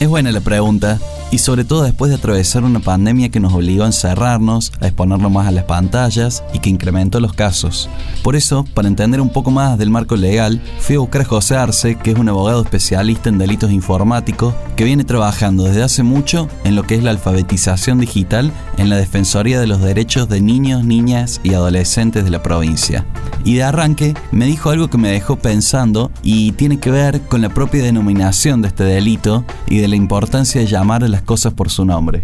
Es 0.00 0.08
buena 0.08 0.32
la 0.32 0.40
pregunta 0.40 0.98
y 1.34 1.38
sobre 1.38 1.64
todo 1.64 1.82
después 1.82 2.10
de 2.10 2.14
atravesar 2.14 2.62
una 2.62 2.78
pandemia 2.78 3.28
que 3.28 3.40
nos 3.40 3.52
obligó 3.52 3.82
a 3.82 3.86
encerrarnos, 3.86 4.72
a 4.80 4.86
exponernos 4.86 5.32
más 5.32 5.48
a 5.48 5.50
las 5.50 5.64
pantallas 5.64 6.44
y 6.52 6.60
que 6.60 6.70
incrementó 6.70 7.18
los 7.18 7.32
casos. 7.32 7.88
Por 8.22 8.36
eso, 8.36 8.64
para 8.72 8.86
entender 8.86 9.20
un 9.20 9.30
poco 9.30 9.50
más 9.50 9.76
del 9.76 9.90
marco 9.90 10.14
legal, 10.14 10.62
fui 10.78 10.94
a 10.94 11.00
buscar 11.00 11.22
a 11.22 11.24
José 11.24 11.56
Arce, 11.56 11.96
que 11.96 12.12
es 12.12 12.18
un 12.18 12.28
abogado 12.28 12.62
especialista 12.62 13.30
en 13.30 13.38
delitos 13.38 13.72
informáticos, 13.72 14.54
que 14.76 14.84
viene 14.84 15.02
trabajando 15.02 15.64
desde 15.64 15.82
hace 15.82 16.04
mucho 16.04 16.48
en 16.62 16.76
lo 16.76 16.84
que 16.84 16.94
es 16.94 17.02
la 17.02 17.10
alfabetización 17.10 17.98
digital 17.98 18.52
en 18.78 18.88
la 18.88 18.96
Defensoría 18.96 19.58
de 19.58 19.66
los 19.66 19.82
Derechos 19.82 20.28
de 20.28 20.40
Niños, 20.40 20.84
Niñas 20.84 21.40
y 21.42 21.54
Adolescentes 21.54 22.22
de 22.22 22.30
la 22.30 22.44
provincia. 22.44 23.06
Y 23.44 23.56
de 23.56 23.64
arranque 23.64 24.14
me 24.30 24.46
dijo 24.46 24.70
algo 24.70 24.88
que 24.88 24.98
me 24.98 25.10
dejó 25.10 25.36
pensando 25.36 26.12
y 26.22 26.52
tiene 26.52 26.78
que 26.78 26.92
ver 26.92 27.22
con 27.22 27.42
la 27.42 27.48
propia 27.48 27.82
denominación 27.82 28.62
de 28.62 28.68
este 28.68 28.84
delito 28.84 29.44
y 29.66 29.78
de 29.78 29.88
la 29.88 29.96
importancia 29.96 30.60
de 30.60 30.68
llamar 30.68 31.02
a 31.02 31.08
las 31.08 31.23
cosas 31.24 31.52
por 31.54 31.70
su 31.70 31.84
nombre. 31.84 32.22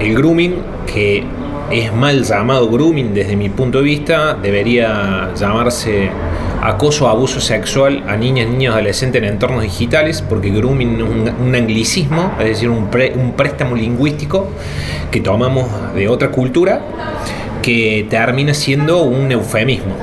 El 0.00 0.14
grooming, 0.14 0.56
que 0.92 1.24
es 1.70 1.92
mal 1.92 2.24
llamado 2.24 2.68
grooming 2.68 3.14
desde 3.14 3.36
mi 3.36 3.48
punto 3.48 3.78
de 3.78 3.84
vista, 3.84 4.34
debería 4.34 5.32
llamarse 5.34 6.10
acoso 6.62 7.06
o 7.06 7.08
abuso 7.08 7.40
sexual 7.40 8.04
a 8.08 8.16
niñas, 8.16 8.48
niños, 8.48 8.74
adolescentes 8.74 9.22
en 9.22 9.28
entornos 9.28 9.62
digitales, 9.62 10.22
porque 10.22 10.50
grooming 10.50 10.96
es 10.96 11.34
un, 11.40 11.54
anglicismo, 11.54 12.32
es 12.40 12.46
decir, 12.46 12.70
un, 12.70 12.88
un 13.14 13.32
préstamo 13.32 13.74
lingüístico 13.74 14.48
que 15.10 15.20
tomamos 15.20 15.66
de 15.94 16.08
otra 16.08 16.30
cultura 16.30 16.82
que 17.62 18.06
termina 18.08 18.54
siendo 18.54 19.02
un 19.02 19.32
eufemismo. 19.32 19.94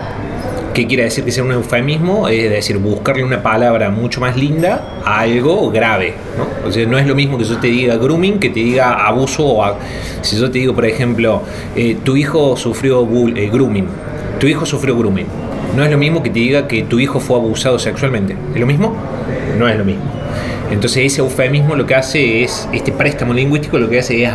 ¿Qué 0.74 0.88
quiere 0.88 1.04
decir 1.04 1.24
que 1.24 1.32
sea 1.32 1.44
un 1.44 1.52
eufemismo? 1.52 2.28
Es 2.28 2.50
decir, 2.50 2.80
buscarle 2.80 3.24
una 3.24 3.44
palabra 3.44 3.92
mucho 3.92 4.20
más 4.20 4.36
linda 4.36 5.02
a 5.06 5.20
algo 5.20 5.70
grave. 5.70 6.16
¿no? 6.36 6.68
O 6.68 6.72
sea, 6.72 6.88
no 6.88 6.98
es 6.98 7.06
lo 7.06 7.14
mismo 7.14 7.38
que 7.38 7.44
yo 7.44 7.60
te 7.60 7.68
diga 7.68 7.96
grooming 7.96 8.40
que 8.40 8.50
te 8.50 8.62
diga 8.62 9.06
abuso. 9.06 9.46
O 9.46 9.78
si 10.22 10.36
yo 10.36 10.50
te 10.50 10.58
digo, 10.58 10.74
por 10.74 10.88
ejemplo, 10.88 11.44
eh, 11.76 11.98
tu 12.04 12.16
hijo 12.16 12.58
sufrió 12.58 13.08
eh, 13.36 13.50
grooming, 13.54 13.86
tu 14.40 14.48
hijo 14.48 14.66
sufrió 14.66 14.98
grooming. 14.98 15.28
No 15.78 15.84
es 15.84 15.92
lo 15.92 15.98
mismo 16.00 16.24
que 16.24 16.32
te 16.32 16.40
diga 16.40 16.68
que 16.68 16.82
tu 16.82 17.00
hijo 17.00 17.20
fue 17.20 17.38
abusado 17.38 17.78
sexualmente. 17.78 18.36
¿Es 18.56 18.60
lo 18.60 18.66
mismo? 18.66 18.96
No 19.60 19.70
es 19.70 19.78
lo 19.78 19.86
mismo. 19.86 20.06
Entonces 20.72 21.06
ese 21.06 21.22
eufemismo 21.22 21.76
lo 21.76 21.86
que 21.86 21.94
hace 21.94 22.44
es, 22.44 22.68
este 22.74 22.92
préstamo 22.92 23.32
lingüístico 23.32 23.78
lo 23.78 23.92
que 23.92 24.00
hace 24.00 24.24
es, 24.24 24.32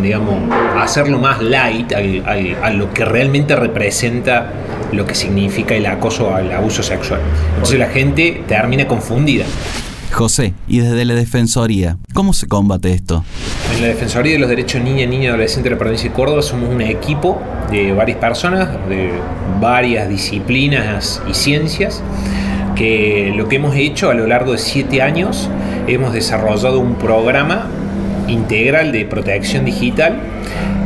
digamos, 0.00 0.36
hacerlo 0.78 1.18
más 1.18 1.42
light 1.42 1.92
a 1.92 2.70
lo 2.70 2.92
que 2.92 3.04
realmente 3.04 3.56
representa 3.56 4.52
lo 4.92 5.06
que 5.06 5.14
significa 5.14 5.74
el 5.74 5.86
acoso 5.86 6.34
al 6.34 6.52
abuso 6.52 6.82
sexual. 6.82 7.20
Entonces 7.54 7.78
la 7.78 7.88
gente 7.88 8.42
termina 8.46 8.86
confundida. 8.86 9.44
José, 10.12 10.54
y 10.66 10.80
desde 10.80 11.04
la 11.04 11.14
Defensoría, 11.14 11.96
¿cómo 12.14 12.32
se 12.32 12.48
combate 12.48 12.92
esto? 12.92 13.24
En 13.74 13.82
la 13.82 13.88
Defensoría 13.88 14.32
de 14.32 14.38
los 14.40 14.48
Derechos 14.48 14.82
Niña, 14.82 15.06
Niña 15.06 15.24
y 15.24 15.26
Adolescente 15.28 15.68
de 15.68 15.76
la 15.76 15.78
provincia 15.78 16.10
de 16.10 16.14
Córdoba 16.14 16.42
somos 16.42 16.68
un 16.68 16.80
equipo 16.80 17.40
de 17.70 17.92
varias 17.92 18.18
personas, 18.18 18.68
de 18.88 19.10
varias 19.60 20.08
disciplinas 20.08 21.22
y 21.28 21.34
ciencias, 21.34 22.02
que 22.74 23.32
lo 23.36 23.48
que 23.48 23.56
hemos 23.56 23.76
hecho 23.76 24.10
a 24.10 24.14
lo 24.14 24.26
largo 24.26 24.52
de 24.52 24.58
siete 24.58 25.00
años, 25.00 25.48
hemos 25.86 26.12
desarrollado 26.12 26.80
un 26.80 26.96
programa 26.96 27.68
integral 28.26 28.92
de 28.92 29.04
protección 29.04 29.64
digital 29.64 30.20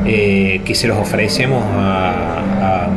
eh, 0.06 0.60
que 0.64 0.74
se 0.74 0.86
los 0.86 0.98
ofrecemos 0.98 1.64
a, 1.64 2.33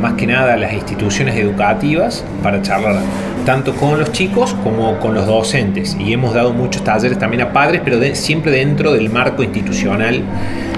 más 0.00 0.14
que 0.14 0.26
nada 0.26 0.54
a 0.54 0.56
las 0.56 0.72
instituciones 0.72 1.36
educativas 1.36 2.24
para 2.42 2.62
charlar 2.62 2.96
tanto 3.44 3.74
con 3.74 3.98
los 3.98 4.12
chicos 4.12 4.54
como 4.62 4.98
con 4.98 5.14
los 5.14 5.26
docentes. 5.26 5.96
Y 5.98 6.12
hemos 6.12 6.34
dado 6.34 6.52
muchos 6.52 6.84
talleres 6.84 7.18
también 7.18 7.42
a 7.42 7.52
padres, 7.52 7.80
pero 7.84 7.98
siempre 8.14 8.52
dentro 8.52 8.92
del 8.92 9.08
marco 9.08 9.42
institucional 9.42 10.22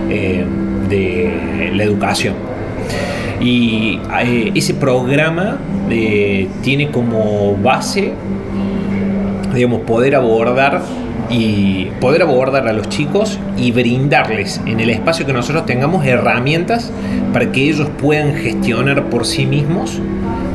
eh, 0.08 0.44
de 0.88 1.70
la 1.74 1.82
educación. 1.82 2.34
Y 3.40 3.98
eh, 4.22 4.52
ese 4.54 4.74
programa 4.74 5.58
tiene 6.62 6.90
como 6.92 7.56
base, 7.56 8.12
digamos, 9.52 9.80
poder 9.80 10.14
abordar 10.14 10.80
y 11.30 11.86
poder 12.00 12.22
abordar 12.22 12.66
a 12.66 12.72
los 12.72 12.88
chicos 12.88 13.38
y 13.56 13.70
brindarles 13.70 14.60
en 14.66 14.80
el 14.80 14.90
espacio 14.90 15.24
que 15.24 15.32
nosotros 15.32 15.64
tengamos 15.64 16.04
herramientas 16.04 16.90
para 17.32 17.52
que 17.52 17.70
ellos 17.70 17.88
puedan 18.00 18.34
gestionar 18.34 19.04
por 19.04 19.24
sí 19.24 19.46
mismos 19.46 20.00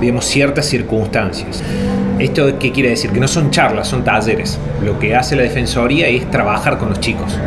digamos, 0.01 0.25
ciertas 0.25 0.65
circunstancias. 0.65 1.63
¿Esto 2.19 2.59
qué 2.59 2.71
quiere 2.71 2.89
decir? 2.89 3.11
Que 3.11 3.19
no 3.19 3.27
son 3.27 3.51
charlas, 3.51 3.87
son 3.87 4.03
talleres. 4.03 4.59
Lo 4.83 4.99
que 4.99 5.15
hace 5.15 5.35
la 5.35 5.43
Defensoría 5.43 6.07
es 6.07 6.29
trabajar 6.31 6.77
con 6.77 6.89
los 6.89 6.99
chicos. 6.99 7.37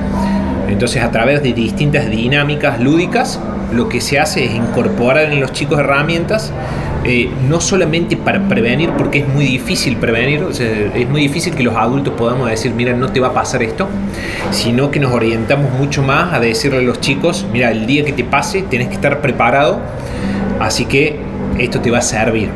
Entonces, 0.68 1.02
a 1.02 1.11
través 1.11 1.42
de 1.42 1.52
distintas 1.52 2.11
dinámicas 2.11 2.80
lúdicas, 2.80 3.40
lo 3.73 3.88
que 3.88 4.00
se 4.00 4.18
hace 4.18 4.44
es 4.44 4.54
incorporar 4.54 5.32
en 5.32 5.40
los 5.40 5.52
chicos 5.52 5.78
herramientas 5.78 6.52
eh, 7.11 7.31
no 7.49 7.59
solamente 7.59 8.19
para 8.19 8.47
prevenir, 8.49 8.91
porque 8.91 9.21
es 9.21 9.29
muy 9.29 9.47
difícil 9.47 9.97
prevenir, 9.97 10.45
es 10.53 11.09
muy 11.09 11.23
difícil 11.23 11.55
que 11.55 11.62
los 11.62 11.75
adultos 11.75 12.12
podamos 12.12 12.50
decir, 12.50 12.75
mira, 12.75 12.93
no 12.93 13.11
te 13.11 13.19
va 13.19 13.29
a 13.29 13.33
pasar 13.33 13.62
esto, 13.62 13.88
sino 14.50 14.91
que 14.91 15.00
nos 15.00 15.12
orientamos 15.12 15.73
mucho 15.73 16.03
más 16.03 16.35
a 16.35 16.38
decirle 16.38 16.81
a 16.81 16.83
los 16.83 17.00
chicos, 17.00 17.47
mira, 17.50 17.71
el 17.71 17.87
día 17.87 18.05
que 18.05 18.12
te 18.12 18.25
pase, 18.25 18.61
tienes 18.61 18.88
que 18.88 18.95
estar 18.95 19.23
preparado, 19.23 19.81
así 20.61 20.85
que 20.85 21.17
esto 21.59 21.81
te 21.81 21.91
va 21.91 21.99
a 21.99 22.03
servir. 22.03 22.50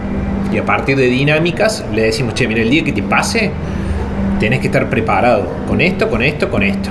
Y 0.52 0.58
a 0.58 0.66
partir 0.66 0.98
de 0.98 1.06
dinámicas 1.06 1.82
le 1.94 2.02
decimos, 2.02 2.34
che, 2.34 2.46
mira, 2.46 2.60
el 2.60 2.68
día 2.68 2.84
que 2.84 2.92
te 2.92 3.02
pase, 3.02 3.52
tienes 4.38 4.60
que 4.60 4.66
estar 4.66 4.90
preparado 4.90 5.48
con 5.66 5.80
esto, 5.80 6.10
con 6.10 6.22
esto, 6.22 6.50
con 6.50 6.62
esto. 6.62 6.90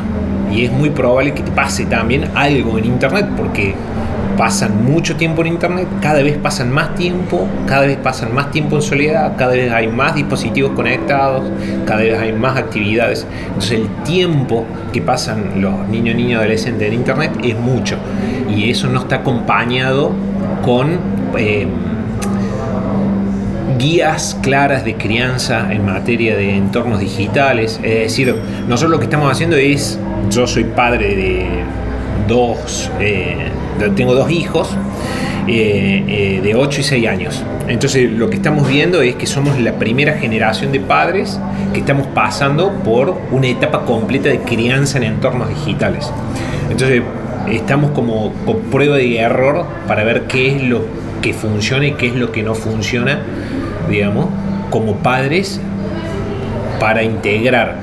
Y 0.51 0.65
es 0.65 0.71
muy 0.71 0.89
probable 0.89 1.35
que 1.35 1.43
te 1.43 1.51
pase 1.51 1.85
también 1.85 2.25
algo 2.33 2.79
en 2.79 2.85
Internet, 2.85 3.27
porque 3.37 3.75
pasan 4.41 4.83
mucho 4.83 5.17
tiempo 5.17 5.41
en 5.43 5.49
internet, 5.49 5.87
cada 6.01 6.23
vez 6.23 6.35
pasan 6.35 6.71
más 6.71 6.95
tiempo, 6.95 7.47
cada 7.67 7.85
vez 7.85 7.95
pasan 7.97 8.33
más 8.33 8.49
tiempo 8.49 8.77
en 8.77 8.81
soledad, 8.81 9.33
cada 9.37 9.51
vez 9.51 9.71
hay 9.71 9.87
más 9.87 10.15
dispositivos 10.15 10.71
conectados, 10.71 11.43
cada 11.85 12.01
vez 12.01 12.17
hay 12.17 12.33
más 12.33 12.57
actividades. 12.57 13.27
Entonces 13.45 13.81
el 13.81 13.87
tiempo 14.03 14.65
que 14.91 14.99
pasan 14.99 15.61
los 15.61 15.87
niños, 15.89 16.15
niñas, 16.15 16.39
adolescentes 16.39 16.87
en 16.87 16.93
internet 16.95 17.33
es 17.43 17.55
mucho 17.55 17.97
y 18.49 18.71
eso 18.71 18.89
no 18.89 19.01
está 19.01 19.17
acompañado 19.17 20.11
con 20.65 20.97
eh, 21.37 21.67
guías 23.77 24.39
claras 24.41 24.83
de 24.83 24.95
crianza 24.95 25.71
en 25.71 25.85
materia 25.85 26.35
de 26.35 26.57
entornos 26.57 26.99
digitales. 26.99 27.79
Es 27.83 27.99
decir, 27.99 28.35
nosotros 28.67 28.89
lo 28.89 28.97
que 28.97 29.05
estamos 29.05 29.31
haciendo 29.31 29.55
es, 29.55 29.99
yo 30.31 30.47
soy 30.47 30.63
padre 30.63 31.15
de 31.15 31.63
Eh, 32.99 33.35
tengo 33.95 34.15
dos 34.15 34.31
hijos 34.31 34.69
eh, 35.47 36.03
eh, 36.07 36.41
de 36.41 36.55
8 36.55 36.79
y 36.79 36.83
6 36.83 37.07
años. 37.07 37.43
Entonces 37.67 38.09
lo 38.09 38.29
que 38.29 38.37
estamos 38.37 38.67
viendo 38.69 39.01
es 39.01 39.15
que 39.15 39.27
somos 39.27 39.59
la 39.59 39.73
primera 39.73 40.13
generación 40.13 40.71
de 40.71 40.79
padres 40.79 41.39
que 41.73 41.79
estamos 41.79 42.07
pasando 42.07 42.71
por 42.85 43.17
una 43.31 43.47
etapa 43.47 43.85
completa 43.85 44.29
de 44.29 44.39
crianza 44.39 44.97
en 44.97 45.03
entornos 45.03 45.49
digitales. 45.49 46.09
Entonces 46.69 47.01
estamos 47.51 47.91
como 47.91 48.31
prueba 48.71 49.01
y 49.01 49.17
error 49.17 49.65
para 49.87 50.05
ver 50.05 50.23
qué 50.27 50.55
es 50.55 50.63
lo 50.63 50.85
que 51.21 51.33
funciona 51.33 51.85
y 51.87 51.93
qué 51.93 52.07
es 52.07 52.15
lo 52.15 52.31
que 52.31 52.43
no 52.43 52.55
funciona, 52.55 53.19
digamos, 53.89 54.27
como 54.69 54.95
padres 54.95 55.59
para 56.79 57.03
integrar, 57.03 57.75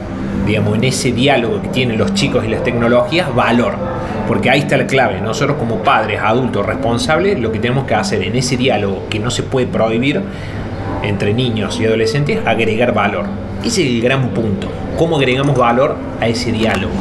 digamos, 0.47 0.77
en 0.77 0.85
ese 0.85 1.13
diálogo 1.13 1.61
que 1.61 1.69
tienen 1.69 1.99
los 1.99 2.15
chicos 2.15 2.45
y 2.47 2.49
las 2.49 2.65
tecnologías, 2.65 3.33
valor 3.35 3.98
porque 4.29 4.51
ahí 4.51 4.61
está 4.61 4.77
la 4.77 4.87
clave. 4.87 5.21
Nosotros 5.23 5.57
como 5.59 5.83
padres, 5.83 6.21
adultos, 6.23 6.65
responsables, 6.65 7.41
lo 7.41 7.51
que 7.51 7.59
tenemos 7.59 7.87
que 7.87 7.95
hacer 7.95 8.23
en 8.23 8.37
ese 8.37 8.59
diálogo 8.59 9.07
que 9.09 9.19
no 9.19 9.31
se 9.31 9.43
puede 9.43 9.67
prohibir 9.67 10.23
entre 11.03 11.33
niños 11.33 11.81
y 11.81 11.87
adolescentes, 11.87 12.47
agregar 12.47 12.93
valor. 12.93 13.25
Ese 13.65 13.83
es 13.83 13.89
el 13.89 14.03
gran 14.03 14.29
punto. 14.29 14.69
¿Cómo 14.99 15.17
agregamos 15.17 15.57
valor 15.57 15.97
a 16.21 16.29
ese 16.29 16.53
diálogo? 16.53 16.93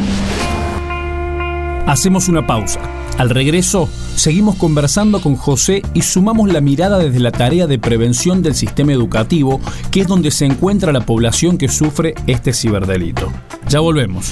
Hacemos 1.85 2.29
una 2.29 2.47
pausa. 2.47 2.79
Al 3.17 3.29
regreso, 3.29 3.89
seguimos 4.15 4.55
conversando 4.55 5.21
con 5.21 5.35
José 5.35 5.81
y 5.93 6.03
sumamos 6.03 6.51
la 6.51 6.61
mirada 6.61 6.99
desde 6.99 7.19
la 7.19 7.31
tarea 7.31 7.65
de 7.65 7.79
prevención 7.79 8.41
del 8.41 8.53
sistema 8.55 8.93
educativo, 8.93 9.59
que 9.91 10.01
es 10.01 10.07
donde 10.07 10.31
se 10.31 10.45
encuentra 10.45 10.93
la 10.93 11.01
población 11.01 11.57
que 11.57 11.67
sufre 11.67 12.13
este 12.27 12.53
ciberdelito. 12.53 13.31
Ya 13.67 13.79
volvemos. 13.79 14.31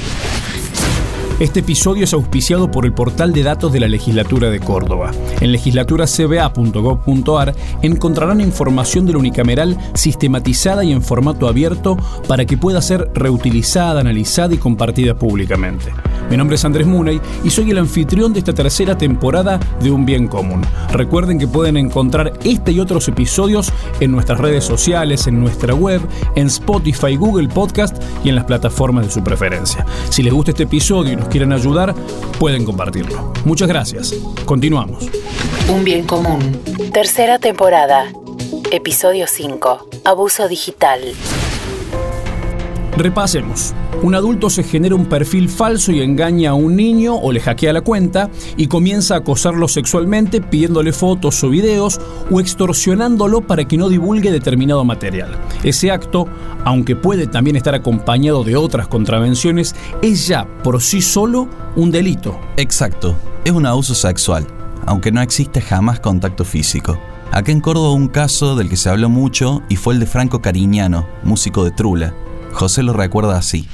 Este 1.38 1.60
episodio 1.60 2.06
es 2.06 2.14
auspiciado 2.14 2.72
por 2.72 2.86
el 2.86 2.94
portal 2.94 3.34
de 3.34 3.44
datos 3.44 3.74
de 3.74 3.82
la 3.82 3.90
Legislatura 3.90 4.50
de 4.50 4.62
Córdoba. 4.62 5.12
En 5.42 5.52
legislaturacba.gov.ar 5.52 7.54
encontrarán 7.82 8.40
información 8.40 9.06
de 9.06 9.12
la 9.12 9.18
unicameral 9.18 9.78
sistematizada 9.96 10.86
y 10.86 10.94
en 10.94 11.02
formato 11.02 11.50
abierto 11.50 11.98
para 12.30 12.46
que 12.46 12.58
pueda 12.58 12.82
ser 12.82 13.12
reutilizada, 13.14 14.00
analizada 14.00 14.54
y 14.54 14.60
compartida 14.60 15.16
públicamente. 15.16 15.92
Mi 16.30 16.38
nombre 16.38 16.56
es 16.56 16.64
Andrés 16.64 16.88
Muney 16.88 17.20
y 17.44 17.50
soy 17.50 17.70
el 17.70 17.80
anfitrión 17.80 18.32
de 18.32 18.40
esta 18.40 18.54
tercera 18.54 18.98
temporada 18.98 19.60
de 19.82 19.92
Un 19.92 20.06
Bien 20.06 20.28
Común. 20.28 20.62
Recuerden 20.92 21.38
que 21.38 21.48
pueden 21.48 21.76
encontrar 21.76 22.32
este 22.46 22.72
y 22.72 22.80
otros 22.80 23.10
episodios 23.10 23.74
en 24.00 24.12
nuestras 24.12 24.40
redes 24.40 24.64
sociales, 24.64 25.28
en 25.28 25.40
nuestra 25.40 25.76
web, 25.76 26.02
en 26.36 26.48
Spotify, 26.48 27.18
Google 27.18 27.50
Podcast 27.50 28.02
y 28.24 28.30
en 28.30 28.36
las 28.36 28.46
plataformas 28.46 29.06
de 29.06 29.12
su 29.12 29.22
preferencia. 29.22 29.86
Si 30.10 30.24
les 30.24 30.34
gusta 30.34 30.52
este 30.52 30.64
episodio 30.64 31.12
y 31.12 31.25
nos 31.26 31.32
quieran 31.32 31.52
ayudar, 31.54 31.96
pueden 32.40 32.66
compartirlo. 32.66 33.34
Muchas 33.46 33.68
gracias. 33.68 34.14
Continuamos. 34.46 35.10
Un 35.70 35.84
bien 35.84 36.06
común. 36.06 36.62
Tercera 36.94 37.40
temporada. 37.40 38.12
Episodio 38.72 39.26
5. 39.28 39.90
Abuso 40.06 40.48
digital. 40.48 41.02
Repasemos. 42.98 43.74
Un 44.04 44.16
adulto 44.16 44.50
se 44.50 44.64
genera 44.64 44.96
un 44.96 45.08
perfil 45.08 45.50
falso 45.50 45.92
y 45.92 46.02
engaña 46.02 46.52
a 46.52 46.54
un 46.54 46.78
niño 46.78 47.16
o 47.16 47.34
le 47.34 47.42
hackea 47.42 47.74
la 47.74 47.82
cuenta 47.82 48.30
y 48.56 48.68
comienza 48.68 49.16
a 49.16 49.18
acosarlo 49.18 49.68
sexualmente 49.68 50.40
pidiéndole 50.40 50.94
fotos 50.94 51.44
o 51.44 51.50
videos 51.50 52.00
o 52.32 52.40
extorsionándolo 52.40 53.42
para 53.42 53.66
que 53.66 53.78
no 53.78 53.90
divulgue 53.90 54.32
determinado 54.32 54.86
material. 54.86 55.38
Ese 55.64 55.92
acto, 55.92 56.28
aunque 56.64 56.96
puede 56.96 57.28
también 57.28 57.58
estar 57.58 57.76
acompañado 57.76 58.46
de 58.46 58.56
otras 58.56 58.88
contravenciones, 58.88 59.76
es 60.02 60.28
ya 60.28 60.48
por 60.64 60.82
sí 60.82 61.02
solo 61.02 61.50
un 61.76 61.92
delito. 61.92 62.40
Exacto, 62.56 63.16
es 63.44 63.52
un 63.52 63.66
abuso 63.66 63.94
sexual, 63.94 64.48
aunque 64.86 65.12
no 65.12 65.22
existe 65.22 65.60
jamás 65.60 66.00
contacto 66.00 66.46
físico. 66.46 66.98
Acá 67.32 67.52
en 67.52 67.60
Córdoba 67.60 67.92
un 67.92 68.08
caso 68.08 68.56
del 68.56 68.70
que 68.70 68.78
se 68.78 68.90
habló 68.90 69.10
mucho 69.10 69.64
y 69.68 69.76
fue 69.76 69.96
el 69.96 70.00
de 70.00 70.06
Franco 70.06 70.42
Cariñano, 70.42 71.06
músico 71.24 71.66
de 71.66 71.72
Trula. 71.72 72.14
José 72.56 72.84
lo 72.84 72.94
recuerda 72.94 73.38
así. 73.38 73.68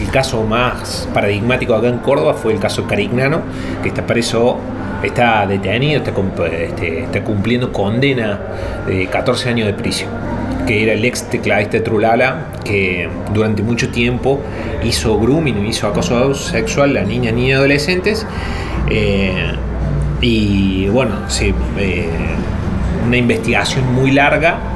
El 0.00 0.10
caso 0.10 0.42
más 0.44 1.08
paradigmático 1.12 1.74
acá 1.74 1.88
en 1.88 1.98
Córdoba 1.98 2.34
fue 2.34 2.52
el 2.52 2.60
caso 2.60 2.86
Carignano, 2.86 3.40
que 3.82 3.88
está 3.88 4.06
preso, 4.06 4.58
está 5.02 5.46
detenido, 5.46 6.02
está, 6.02 6.12
este, 6.46 7.22
cumpliendo 7.22 7.72
condena 7.72 8.38
de 8.86 9.06
14 9.06 9.48
años 9.48 9.66
de 9.66 9.74
prisión 9.74 10.10
que 10.66 10.84
era 10.84 10.92
el 10.92 11.04
ex 11.04 11.28
tecladista 11.28 11.78
de 11.78 11.80
Trulala, 11.80 12.46
que 12.64 13.08
durante 13.34 13.64
mucho 13.64 13.88
tiempo 13.88 14.40
hizo 14.84 15.18
grooming, 15.18 15.66
hizo 15.66 15.88
acoso 15.88 16.34
sexual 16.34 16.96
a 16.96 17.02
niñas, 17.02 17.34
niñas 17.34 17.48
y 17.48 17.52
adolescentes. 17.54 18.26
Eh, 18.88 19.52
y 20.20 20.88
bueno, 20.88 21.28
sí, 21.28 21.52
eh, 21.78 22.08
una 23.04 23.16
investigación 23.16 23.92
muy 23.92 24.12
larga 24.12 24.71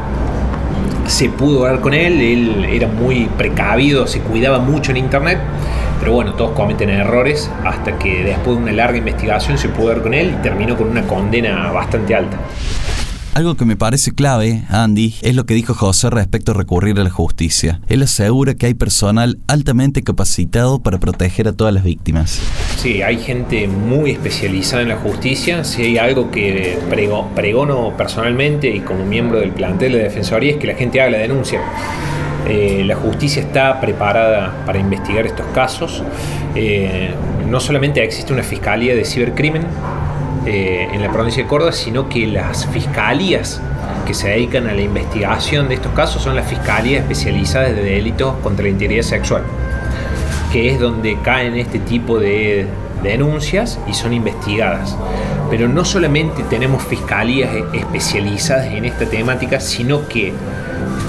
se 1.08 1.28
pudo 1.28 1.64
hablar 1.64 1.80
con 1.80 1.94
él, 1.94 2.20
él 2.20 2.64
era 2.70 2.88
muy 2.88 3.26
precavido, 3.36 4.06
se 4.06 4.20
cuidaba 4.20 4.58
mucho 4.58 4.90
en 4.90 4.98
internet, 4.98 5.38
pero 6.00 6.12
bueno, 6.12 6.34
todos 6.34 6.52
cometen 6.52 6.90
errores 6.90 7.50
hasta 7.64 7.98
que 7.98 8.24
después 8.24 8.56
de 8.56 8.62
una 8.64 8.72
larga 8.72 8.98
investigación 8.98 9.58
se 9.58 9.68
pudo 9.68 9.88
hablar 9.88 10.02
con 10.02 10.14
él 10.14 10.34
y 10.38 10.42
terminó 10.42 10.76
con 10.76 10.88
una 10.88 11.02
condena 11.02 11.70
bastante 11.72 12.14
alta. 12.14 12.36
Algo 13.36 13.54
que 13.54 13.66
me 13.66 13.76
parece 13.76 14.12
clave, 14.12 14.62
Andy, 14.70 15.14
es 15.20 15.34
lo 15.34 15.44
que 15.44 15.52
dijo 15.52 15.74
José 15.74 16.08
respecto 16.08 16.52
a 16.52 16.54
recurrir 16.54 16.98
a 16.98 17.04
la 17.04 17.10
justicia. 17.10 17.82
Él 17.86 18.02
asegura 18.02 18.54
que 18.54 18.64
hay 18.64 18.72
personal 18.72 19.36
altamente 19.46 20.02
capacitado 20.02 20.78
para 20.78 20.96
proteger 20.96 21.46
a 21.46 21.52
todas 21.52 21.74
las 21.74 21.84
víctimas. 21.84 22.40
Sí, 22.78 23.02
hay 23.02 23.18
gente 23.18 23.68
muy 23.68 24.12
especializada 24.12 24.80
en 24.80 24.88
la 24.88 24.96
justicia. 24.96 25.64
Si 25.64 25.82
hay 25.82 25.98
algo 25.98 26.30
que 26.30 26.78
pregono 26.88 27.94
personalmente 27.94 28.74
y 28.74 28.80
como 28.80 29.04
miembro 29.04 29.38
del 29.38 29.50
plantel 29.50 29.92
de 29.92 30.04
Defensoría 30.04 30.52
es 30.52 30.56
que 30.56 30.68
la 30.68 30.74
gente 30.74 31.02
haga 31.02 31.10
la 31.10 31.18
denuncia. 31.18 31.60
Eh, 32.48 32.84
la 32.86 32.96
justicia 32.96 33.42
está 33.42 33.82
preparada 33.82 34.64
para 34.64 34.78
investigar 34.78 35.26
estos 35.26 35.44
casos. 35.48 36.02
Eh, 36.54 37.10
no 37.46 37.60
solamente 37.60 38.02
existe 38.02 38.32
una 38.32 38.42
fiscalía 38.42 38.94
de 38.94 39.04
cibercrimen, 39.04 39.62
eh, 40.46 40.88
en 40.92 41.02
la 41.02 41.10
provincia 41.10 41.42
de 41.42 41.48
Córdoba, 41.48 41.72
sino 41.72 42.08
que 42.08 42.26
las 42.26 42.66
fiscalías 42.66 43.60
que 44.06 44.14
se 44.14 44.28
dedican 44.28 44.68
a 44.68 44.72
la 44.72 44.80
investigación 44.80 45.68
de 45.68 45.74
estos 45.74 45.92
casos 45.92 46.22
son 46.22 46.36
las 46.36 46.46
fiscalías 46.46 47.02
especializadas 47.02 47.74
de 47.74 47.82
delitos 47.82 48.36
contra 48.42 48.62
la 48.62 48.70
integridad 48.70 49.02
sexual, 49.02 49.42
que 50.52 50.70
es 50.70 50.78
donde 50.78 51.18
caen 51.22 51.56
este 51.56 51.80
tipo 51.80 52.20
de 52.20 52.66
denuncias 53.02 53.78
y 53.88 53.94
son 53.94 54.12
investigadas. 54.12 54.96
Pero 55.50 55.68
no 55.68 55.84
solamente 55.84 56.44
tenemos 56.44 56.82
fiscalías 56.84 57.50
especializadas 57.72 58.66
en 58.66 58.84
esta 58.84 59.06
temática, 59.06 59.60
sino 59.60 60.06
que 60.08 60.32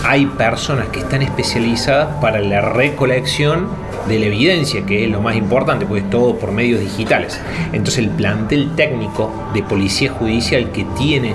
hay 0.04 0.26
personas 0.26 0.88
que 0.88 1.00
están 1.00 1.22
especializadas 1.22 2.08
para 2.22 2.40
la 2.40 2.62
recolección 2.62 3.68
de 4.08 4.20
la 4.20 4.26
evidencia, 4.26 4.86
que 4.86 5.06
es 5.06 5.12
lo 5.12 5.22
más 5.22 5.36
importante, 5.36 5.86
porque 5.86 6.04
es 6.04 6.10
todo 6.10 6.36
por 6.38 6.52
medios 6.52 6.80
digitales. 6.80 7.40
Entonces 7.74 8.00
el 8.00 8.10
plantel 8.10 8.72
técnico 8.76 9.32
de 9.54 9.64
policía 9.64 10.12
judicial 10.12 10.72
que 10.72 10.86
tiene 10.98 11.34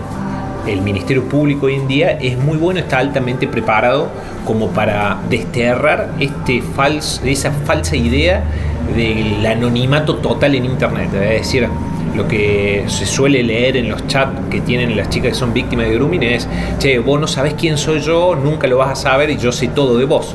el 0.66 0.80
Ministerio 0.80 1.24
Público 1.24 1.66
hoy 1.66 1.74
en 1.74 1.88
día 1.88 2.12
es 2.12 2.38
muy 2.38 2.56
bueno, 2.56 2.80
está 2.80 2.98
altamente 2.98 3.48
preparado 3.48 4.08
como 4.44 4.68
para 4.68 5.18
desterrar 5.28 6.12
este 6.20 6.62
esa 7.24 7.50
falsa 7.50 7.96
idea 7.96 8.44
del 8.94 9.44
anonimato 9.44 10.16
total 10.16 10.54
en 10.54 10.64
Internet. 10.66 11.08
Es 11.14 11.40
decir, 11.40 11.68
lo 12.16 12.28
que 12.28 12.84
se 12.88 13.06
suele 13.06 13.42
leer 13.42 13.76
en 13.76 13.88
los 13.88 14.06
chats 14.06 14.38
que 14.50 14.60
tienen 14.60 14.96
las 14.96 15.08
chicas 15.08 15.30
que 15.30 15.34
son 15.34 15.52
víctimas 15.52 15.86
de 15.86 15.94
grooming 15.94 16.22
es, 16.22 16.46
che, 16.78 16.98
vos 16.98 17.20
no 17.20 17.26
sabes 17.26 17.54
quién 17.54 17.78
soy 17.78 18.00
yo, 18.00 18.36
nunca 18.36 18.66
lo 18.66 18.78
vas 18.78 18.90
a 18.90 18.96
saber 18.96 19.30
y 19.30 19.38
yo 19.38 19.50
sé 19.50 19.68
todo 19.68 19.96
de 19.96 20.04
vos 20.04 20.34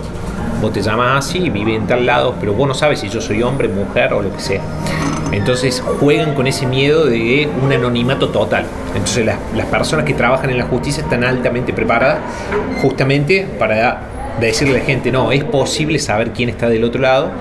vos 0.61 0.73
te 0.73 0.81
llamas 0.81 1.25
así, 1.25 1.49
vive 1.49 1.75
en 1.75 1.87
tal 1.87 2.05
lado, 2.05 2.35
pero 2.39 2.53
vos 2.53 2.67
no 2.67 2.73
sabes 2.73 2.99
si 2.99 3.09
yo 3.09 3.21
soy 3.21 3.43
hombre, 3.43 3.67
mujer 3.67 4.13
o 4.13 4.21
lo 4.21 4.33
que 4.33 4.39
sea. 4.39 4.61
Entonces 5.31 5.83
juegan 5.99 6.33
con 6.33 6.47
ese 6.47 6.65
miedo 6.65 7.05
de 7.05 7.49
un 7.61 7.71
anonimato 7.71 8.29
total. 8.29 8.65
Entonces 8.95 9.25
las, 9.25 9.65
personas 9.67 10.05
que 10.05 10.13
trabajan 10.13 10.49
en 10.49 10.57
la 10.57 10.65
justicia 10.65 11.03
están 11.03 11.23
altamente 11.23 11.73
preparadas 11.73 12.19
justamente 12.81 13.47
para 13.59 14.01
decirle 14.39 14.75
a 14.75 14.79
la 14.79 14.85
gente, 14.85 15.11
no, 15.11 15.31
es 15.31 15.43
posible 15.43 15.99
saber 15.99 16.31
quién 16.31 16.49
está 16.49 16.69
del 16.69 16.83
otro 16.83 17.01
lado 17.01 17.31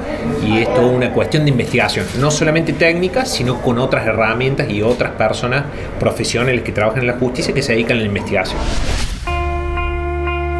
y 0.44 0.58
es 0.58 0.74
toda 0.74 0.86
una 0.86 1.12
cuestión 1.12 1.44
de 1.44 1.50
investigación, 1.50 2.06
no 2.18 2.30
solamente 2.30 2.72
técnica, 2.72 3.26
sino 3.26 3.60
con 3.60 3.78
otras 3.78 4.06
herramientas 4.06 4.70
y 4.70 4.82
otras 4.82 5.12
personas 5.12 5.64
profesionales 6.00 6.62
que 6.62 6.72
trabajan 6.72 7.00
en 7.00 7.08
la 7.08 7.14
justicia 7.14 7.54
que 7.54 7.62
se 7.62 7.72
dedican 7.72 7.98
a 7.98 8.00
la 8.00 8.06
investigación. 8.06 8.58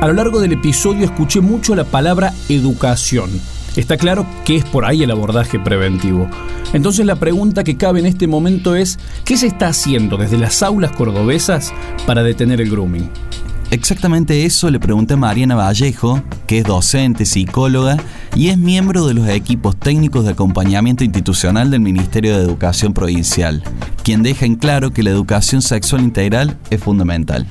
A 0.07 0.11
lo 0.11 0.15
largo 0.15 0.39
del 0.39 0.53
episodio 0.53 1.05
escuché 1.05 1.41
mucho 1.41 1.75
la 1.75 1.83
palabra 1.83 2.33
educación. 2.49 3.29
Está 3.75 3.97
claro 3.97 4.25
que 4.45 4.55
es 4.55 4.65
por 4.65 4.85
ahí 4.85 5.03
el 5.03 5.11
abordaje 5.11 5.59
preventivo. 5.59 6.31
Entonces 6.73 7.05
la 7.05 7.17
pregunta 7.17 7.65
que 7.65 7.77
cabe 7.77 7.99
en 7.99 8.07
este 8.07 8.29
momento 8.29 8.77
es, 8.77 9.01
¿qué 9.25 9.37
se 9.37 9.49
está 9.49 9.67
haciendo 9.67 10.17
desde 10.17 10.39
las 10.39 10.63
aulas 10.63 10.93
cordobesas 10.93 11.75
para 12.07 12.23
detener 12.23 12.61
el 12.61 12.71
grooming? 12.71 13.11
Exactamente 13.71 14.45
eso 14.45 14.71
le 14.71 14.79
pregunté 14.79 15.15
a 15.15 15.17
Mariana 15.17 15.57
Vallejo, 15.57 16.23
que 16.47 16.59
es 16.59 16.65
docente, 16.65 17.27
psicóloga 17.27 17.97
y 18.37 18.49
es 18.49 18.59
miembro 18.59 19.07
de 19.07 19.15
los 19.15 19.29
equipos 19.29 19.77
técnicos 19.77 20.25
de 20.25 20.31
acompañamiento 20.31 21.03
institucional 21.03 21.71
del 21.73 21.81
Ministerio 21.81 22.37
de 22.37 22.45
Educación 22.45 22.95
Provincial, 22.95 23.65
quien 24.05 24.23
deja 24.23 24.47
en 24.47 24.55
claro 24.55 24.93
que 24.93 25.03
la 25.03 25.11
educación 25.11 25.63
sexual 25.63 26.03
integral 26.03 26.57
es 26.71 26.81
fundamental. 26.81 27.45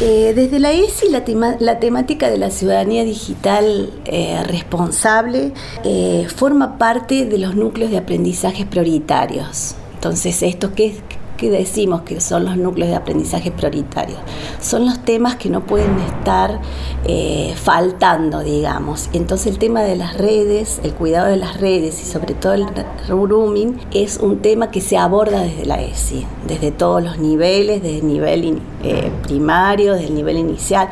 Eh, 0.00 0.32
desde 0.34 0.60
la 0.60 0.72
ESI, 0.72 1.08
la, 1.10 1.78
temática 1.78 2.30
de 2.30 2.38
la 2.38 2.50
ciudadanía 2.50 3.04
digital 3.04 3.90
eh, 4.06 4.42
responsable 4.46 5.52
eh, 5.84 6.26
forma 6.34 6.78
parte 6.78 7.26
de 7.26 7.36
los 7.36 7.54
núcleos 7.54 7.90
de 7.90 7.98
aprendizaje 7.98 8.64
prioritarios. 8.64 9.74
Entonces, 9.94 10.42
¿esto 10.42 10.72
qué, 10.74 10.96
que 11.40 11.50
decimos 11.50 12.02
que 12.02 12.20
son 12.20 12.44
los 12.44 12.58
núcleos 12.58 12.90
de 12.90 12.96
aprendizaje 12.96 13.50
prioritarios. 13.50 14.18
Son 14.60 14.84
los 14.84 14.98
temas 14.98 15.36
que 15.36 15.48
no 15.48 15.62
pueden 15.62 15.98
estar 16.00 16.60
eh, 17.06 17.54
faltando, 17.56 18.40
digamos. 18.40 19.08
Entonces 19.14 19.46
el 19.46 19.58
tema 19.58 19.80
de 19.80 19.96
las 19.96 20.18
redes, 20.18 20.80
el 20.84 20.92
cuidado 20.92 21.28
de 21.28 21.38
las 21.38 21.58
redes 21.58 21.98
y 22.02 22.04
sobre 22.04 22.34
todo 22.34 22.52
el 22.52 22.66
grooming 23.08 23.80
es 23.90 24.18
un 24.18 24.40
tema 24.40 24.70
que 24.70 24.82
se 24.82 24.98
aborda 24.98 25.40
desde 25.40 25.64
la 25.64 25.80
ESI, 25.80 26.26
desde 26.46 26.72
todos 26.72 27.02
los 27.02 27.18
niveles, 27.18 27.82
desde 27.82 28.00
el 28.00 28.06
nivel 28.06 28.60
eh, 28.84 29.10
primario, 29.22 29.94
desde 29.94 30.08
el 30.08 30.14
nivel 30.16 30.36
inicial 30.36 30.90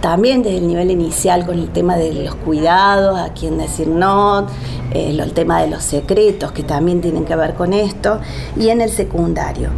también 0.00 0.42
desde 0.42 0.58
el 0.58 0.68
nivel 0.68 0.90
inicial 0.90 1.46
con 1.46 1.58
el 1.58 1.68
tema 1.70 1.96
de 1.96 2.12
los 2.12 2.34
cuidados, 2.34 3.18
a 3.18 3.32
quién 3.34 3.58
decir 3.58 3.88
no, 3.88 4.46
eh, 4.92 5.16
el 5.18 5.32
tema 5.32 5.60
de 5.60 5.68
los 5.68 5.82
secretos 5.82 6.52
que 6.52 6.62
también 6.62 7.00
tienen 7.00 7.24
que 7.24 7.36
ver 7.36 7.54
con 7.54 7.72
esto, 7.72 8.20
y 8.56 8.68
en 8.68 8.80
el 8.80 8.90
secundario. 8.90 9.70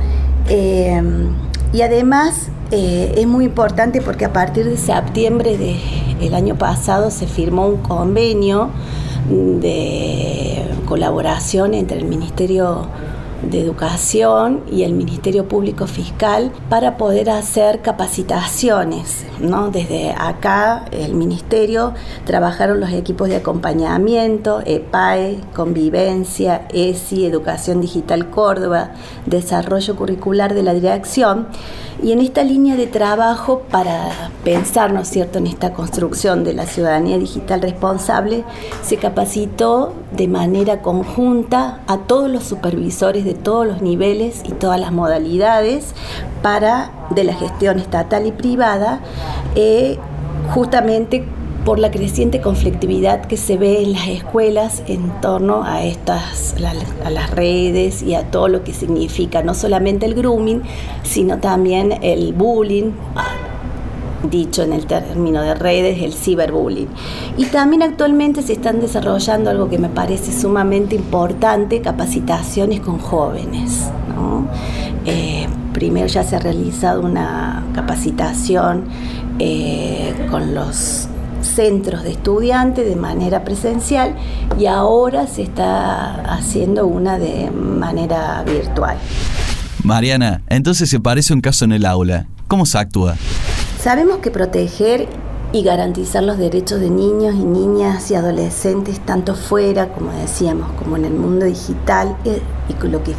Eh, 0.48 1.02
y 1.72 1.82
además 1.82 2.48
eh, 2.70 3.14
es 3.16 3.26
muy 3.26 3.46
importante 3.46 4.00
porque 4.00 4.24
a 4.24 4.32
partir 4.32 4.66
de 4.66 4.76
septiembre 4.76 5.56
del 6.18 6.34
año 6.34 6.56
pasado 6.56 7.10
se 7.10 7.26
firmó 7.26 7.66
un 7.66 7.78
convenio 7.78 8.70
de 9.28 10.66
colaboración 10.86 11.74
entre 11.74 11.98
el 11.98 12.04
Ministerio 12.04 12.88
de 13.42 13.60
Educación 13.60 14.62
y 14.70 14.82
el 14.82 14.92
Ministerio 14.92 15.48
Público 15.48 15.86
Fiscal 15.86 16.52
para 16.68 16.96
poder 16.96 17.30
hacer 17.30 17.82
capacitaciones. 17.82 19.24
¿no? 19.40 19.70
Desde 19.70 20.14
acá, 20.16 20.84
el 20.90 21.14
Ministerio, 21.14 21.94
trabajaron 22.24 22.80
los 22.80 22.90
equipos 22.90 23.28
de 23.28 23.36
acompañamiento, 23.36 24.62
EPAE, 24.64 25.40
Convivencia, 25.54 26.66
ESI, 26.72 27.26
Educación 27.26 27.80
Digital 27.80 28.30
Córdoba, 28.30 28.92
Desarrollo 29.26 29.96
Curricular 29.96 30.54
de 30.54 30.62
la 30.62 30.74
Dirección. 30.74 31.48
Y 32.02 32.12
en 32.12 32.20
esta 32.20 32.42
línea 32.42 32.76
de 32.76 32.86
trabajo, 32.86 33.62
para 33.70 34.30
pensar, 34.44 34.92
¿no 34.92 35.00
es 35.00 35.08
cierto?, 35.08 35.38
en 35.38 35.46
esta 35.46 35.72
construcción 35.72 36.42
de 36.42 36.52
la 36.52 36.66
ciudadanía 36.66 37.18
digital 37.18 37.62
responsable, 37.62 38.44
se 38.82 38.96
capacitó 38.96 39.92
de 40.16 40.28
manera 40.28 40.82
conjunta 40.82 41.80
a 41.86 41.98
todos 41.98 42.30
los 42.30 42.44
supervisores 42.44 43.24
de 43.24 43.34
todos 43.34 43.66
los 43.66 43.82
niveles 43.82 44.42
y 44.44 44.52
todas 44.52 44.78
las 44.78 44.92
modalidades 44.92 45.94
para 46.42 46.90
de 47.10 47.24
la 47.24 47.34
gestión 47.34 47.78
estatal 47.78 48.26
y 48.26 48.32
privada, 48.32 49.00
eh, 49.54 49.98
justamente 50.54 51.24
por 51.64 51.78
la 51.78 51.90
creciente 51.90 52.40
conflictividad 52.40 53.26
que 53.26 53.36
se 53.36 53.56
ve 53.56 53.82
en 53.82 53.92
las 53.92 54.08
escuelas 54.08 54.82
en 54.88 55.20
torno 55.20 55.62
a 55.62 55.84
estas 55.84 56.56
a 57.04 57.10
las 57.10 57.30
redes 57.30 58.02
y 58.02 58.14
a 58.14 58.30
todo 58.30 58.48
lo 58.48 58.64
que 58.64 58.72
significa 58.72 59.42
no 59.42 59.54
solamente 59.54 60.06
el 60.06 60.14
grooming, 60.14 60.62
sino 61.04 61.38
también 61.38 61.92
el 62.02 62.32
bullying, 62.32 62.90
dicho 64.30 64.62
en 64.62 64.72
el 64.72 64.86
término 64.86 65.42
de 65.42 65.54
redes, 65.54 66.02
el 66.02 66.12
ciberbullying. 66.12 66.88
Y 67.36 67.46
también 67.46 67.82
actualmente 67.82 68.42
se 68.42 68.54
están 68.54 68.80
desarrollando 68.80 69.50
algo 69.50 69.68
que 69.68 69.78
me 69.78 69.88
parece 69.88 70.32
sumamente 70.32 70.94
importante, 70.94 71.80
capacitaciones 71.80 72.80
con 72.80 72.98
jóvenes. 72.98 73.90
Eh, 75.04 75.48
primero 75.72 76.06
ya 76.06 76.22
se 76.22 76.36
ha 76.36 76.38
realizado 76.38 77.02
una 77.02 77.64
capacitación 77.74 78.84
eh, 79.38 80.14
con 80.30 80.54
los 80.54 81.08
centros 81.42 82.04
de 82.04 82.12
estudiantes 82.12 82.86
de 82.86 82.94
manera 82.94 83.44
presencial 83.44 84.14
y 84.58 84.66
ahora 84.66 85.26
se 85.26 85.42
está 85.42 86.22
haciendo 86.32 86.86
una 86.86 87.18
de 87.18 87.50
manera 87.50 88.44
virtual. 88.44 88.96
Mariana, 89.82 90.42
entonces 90.48 90.88
se 90.88 91.00
parece 91.00 91.34
un 91.34 91.40
caso 91.40 91.64
en 91.64 91.72
el 91.72 91.84
aula. 91.84 92.26
¿Cómo 92.46 92.66
se 92.66 92.78
actúa? 92.78 93.16
Sabemos 93.82 94.18
que 94.18 94.30
proteger 94.30 95.08
y 95.50 95.64
garantizar 95.64 96.22
los 96.22 96.38
derechos 96.38 96.78
de 96.78 96.88
niños 96.88 97.34
y 97.34 97.44
niñas 97.44 98.12
y 98.12 98.14
adolescentes, 98.14 99.00
tanto 99.00 99.34
fuera, 99.34 99.88
como 99.92 100.12
decíamos, 100.12 100.70
como 100.78 100.96
en 100.96 101.04
el 101.04 101.14
mundo 101.14 101.46
digital, 101.46 102.16
eh, 102.24 102.40
y 102.68 102.86
lo 102.86 103.02
que 103.02 103.16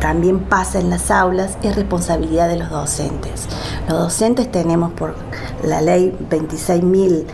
también 0.00 0.38
pasa 0.38 0.78
en 0.78 0.88
las 0.88 1.10
aulas, 1.10 1.58
es 1.64 1.74
responsabilidad 1.74 2.48
de 2.48 2.58
los 2.58 2.70
docentes. 2.70 3.48
Los 3.88 3.98
docentes 3.98 4.52
tenemos 4.52 4.92
por 4.92 5.16
la 5.64 5.80
ley 5.80 6.16
26.000 6.30 7.24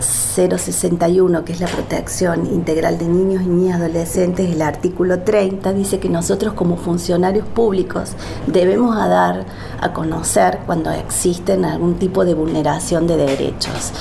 061, 0.00 1.44
que 1.44 1.52
es 1.52 1.60
la 1.60 1.68
protección 1.68 2.46
integral 2.46 2.98
de 2.98 3.06
niños 3.06 3.42
y 3.42 3.46
niñas 3.46 3.80
adolescentes, 3.80 4.50
el 4.50 4.62
artículo 4.62 5.20
30 5.20 5.72
dice 5.72 5.98
que 5.98 6.08
nosotros 6.08 6.54
como 6.54 6.76
funcionarios 6.76 7.46
públicos 7.46 8.12
debemos 8.46 8.96
dar 8.96 9.44
a 9.80 9.92
conocer 9.92 10.58
cuando 10.66 10.90
existen 10.90 11.64
algún 11.64 11.94
tipo 11.94 12.24
de 12.24 12.34
vulneración 12.34 13.06
de 13.06 13.16
derechos. 13.16 13.92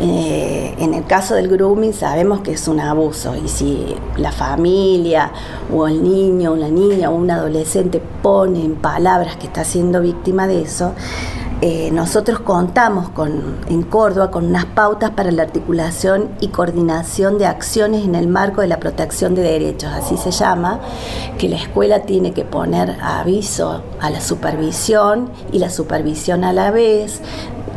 Eh, 0.00 0.74
en 0.78 0.94
el 0.94 1.04
caso 1.06 1.34
del 1.34 1.48
grooming 1.48 1.92
sabemos 1.92 2.40
que 2.40 2.52
es 2.52 2.66
un 2.66 2.80
abuso 2.80 3.36
y 3.36 3.48
si 3.48 3.94
la 4.16 4.32
familia 4.32 5.30
o 5.72 5.86
el 5.86 6.02
niño 6.02 6.54
la 6.56 6.68
niña 6.68 7.10
o 7.10 7.14
un 7.14 7.30
adolescente 7.30 8.00
pone 8.22 8.64
en 8.64 8.76
palabras 8.76 9.36
que 9.36 9.46
está 9.46 9.64
siendo 9.64 10.00
víctima 10.00 10.46
de 10.46 10.62
eso, 10.62 10.92
eh, 11.66 11.90
nosotros 11.90 12.40
contamos 12.40 13.08
con, 13.08 13.56
en 13.70 13.84
Córdoba 13.84 14.30
con 14.30 14.44
unas 14.44 14.66
pautas 14.66 15.12
para 15.12 15.30
la 15.30 15.44
articulación 15.44 16.28
y 16.42 16.48
coordinación 16.48 17.38
de 17.38 17.46
acciones 17.46 18.04
en 18.04 18.14
el 18.16 18.28
marco 18.28 18.60
de 18.60 18.66
la 18.66 18.78
protección 18.78 19.34
de 19.34 19.40
derechos, 19.40 19.90
así 19.90 20.18
se 20.18 20.30
llama, 20.30 20.80
que 21.38 21.48
la 21.48 21.56
escuela 21.56 22.00
tiene 22.00 22.34
que 22.34 22.44
poner 22.44 22.98
aviso 23.00 23.82
a 23.98 24.10
la 24.10 24.20
supervisión 24.20 25.30
y 25.52 25.58
la 25.58 25.70
supervisión 25.70 26.44
a 26.44 26.52
la 26.52 26.70
vez 26.70 27.22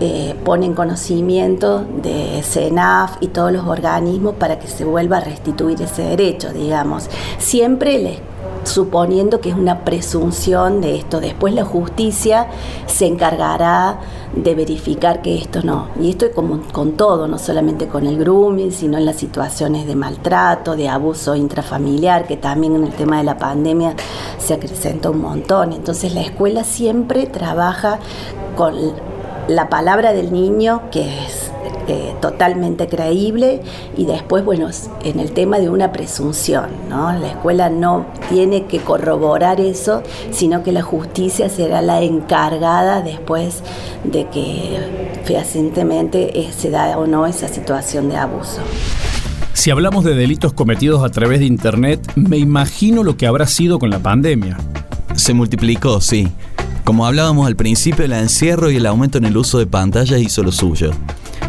eh, 0.01 0.35
pone 0.43 0.65
en 0.65 0.73
conocimiento 0.73 1.85
de 2.03 2.43
CENAF 2.43 3.15
y 3.21 3.27
todos 3.29 3.53
los 3.53 3.65
organismos 3.67 4.35
para 4.35 4.59
que 4.59 4.67
se 4.67 4.83
vuelva 4.83 5.19
a 5.19 5.21
restituir 5.21 5.81
ese 5.81 6.01
derecho, 6.01 6.51
digamos. 6.51 7.09
Siempre 7.39 7.99
les 7.99 8.19
suponiendo 8.67 9.39
que 9.39 9.49
es 9.49 9.55
una 9.55 9.83
presunción 9.83 10.81
de 10.81 10.95
esto. 10.95 11.19
Después 11.19 11.53
la 11.53 11.65
justicia 11.65 12.47
se 12.85 13.05
encargará 13.05 13.99
de 14.35 14.55
verificar 14.55 15.21
que 15.21 15.37
esto 15.37 15.61
no. 15.63 15.87
Y 15.99 16.09
esto 16.09 16.25
es 16.25 16.33
como 16.33 16.61
con 16.71 16.93
todo, 16.93 17.27
no 17.27 17.39
solamente 17.39 17.87
con 17.87 18.05
el 18.05 18.17
grooming, 18.17 18.71
sino 18.71 18.97
en 18.97 19.05
las 19.05 19.15
situaciones 19.15 19.87
de 19.87 19.95
maltrato, 19.95 20.75
de 20.75 20.89
abuso 20.89 21.35
intrafamiliar, 21.35 22.27
que 22.27 22.37
también 22.37 22.75
en 22.75 22.83
el 22.83 22.93
tema 22.93 23.17
de 23.17 23.23
la 23.23 23.37
pandemia 23.37 23.95
se 24.37 24.53
acrecentó 24.53 25.11
un 25.11 25.21
montón. 25.21 25.73
Entonces 25.73 26.13
la 26.13 26.21
escuela 26.21 26.63
siempre 26.63 27.25
trabaja 27.25 27.99
con 28.55 28.75
la 29.47 29.69
palabra 29.69 30.13
del 30.13 30.33
niño, 30.33 30.81
que 30.91 31.25
es 31.25 31.51
eh, 31.87 32.13
totalmente 32.21 32.87
creíble 32.87 33.61
y 33.95 34.05
después, 34.05 34.43
bueno, 34.43 34.69
en 35.03 35.19
el 35.19 35.31
tema 35.31 35.59
de 35.59 35.69
una 35.69 35.91
presunción, 35.91 36.65
¿no? 36.89 37.13
La 37.13 37.29
escuela 37.29 37.69
no 37.69 38.05
tiene 38.29 38.65
que 38.65 38.79
corroborar 38.79 39.61
eso, 39.61 40.03
sino 40.31 40.63
que 40.63 40.71
la 40.71 40.81
justicia 40.81 41.49
será 41.49 41.81
la 41.81 42.01
encargada 42.01 43.01
después 43.01 43.63
de 44.03 44.27
que 44.27 44.79
fehacientemente 45.23 46.39
eh, 46.39 46.51
se 46.51 46.69
da 46.69 46.97
o 46.97 47.07
no 47.07 47.25
esa 47.25 47.47
situación 47.47 48.09
de 48.09 48.17
abuso. 48.17 48.59
Si 49.53 49.71
hablamos 49.71 50.03
de 50.03 50.13
delitos 50.13 50.53
cometidos 50.53 51.03
a 51.03 51.09
través 51.09 51.39
de 51.39 51.45
Internet, 51.45 52.11
me 52.15 52.37
imagino 52.37 53.03
lo 53.03 53.17
que 53.17 53.27
habrá 53.27 53.47
sido 53.47 53.79
con 53.79 53.89
la 53.89 53.99
pandemia. 53.99 54.57
Se 55.15 55.33
multiplicó, 55.33 55.99
sí. 55.99 56.27
Como 56.83 57.05
hablábamos 57.05 57.47
al 57.47 57.55
principio, 57.55 58.05
el 58.05 58.13
encierro 58.13 58.71
y 58.71 58.77
el 58.77 58.85
aumento 58.85 59.17
en 59.17 59.25
el 59.25 59.35
uso 59.35 59.57
de 59.57 59.67
pantallas 59.67 60.21
hizo 60.21 60.43
lo 60.43 60.51
suyo. 60.51 60.91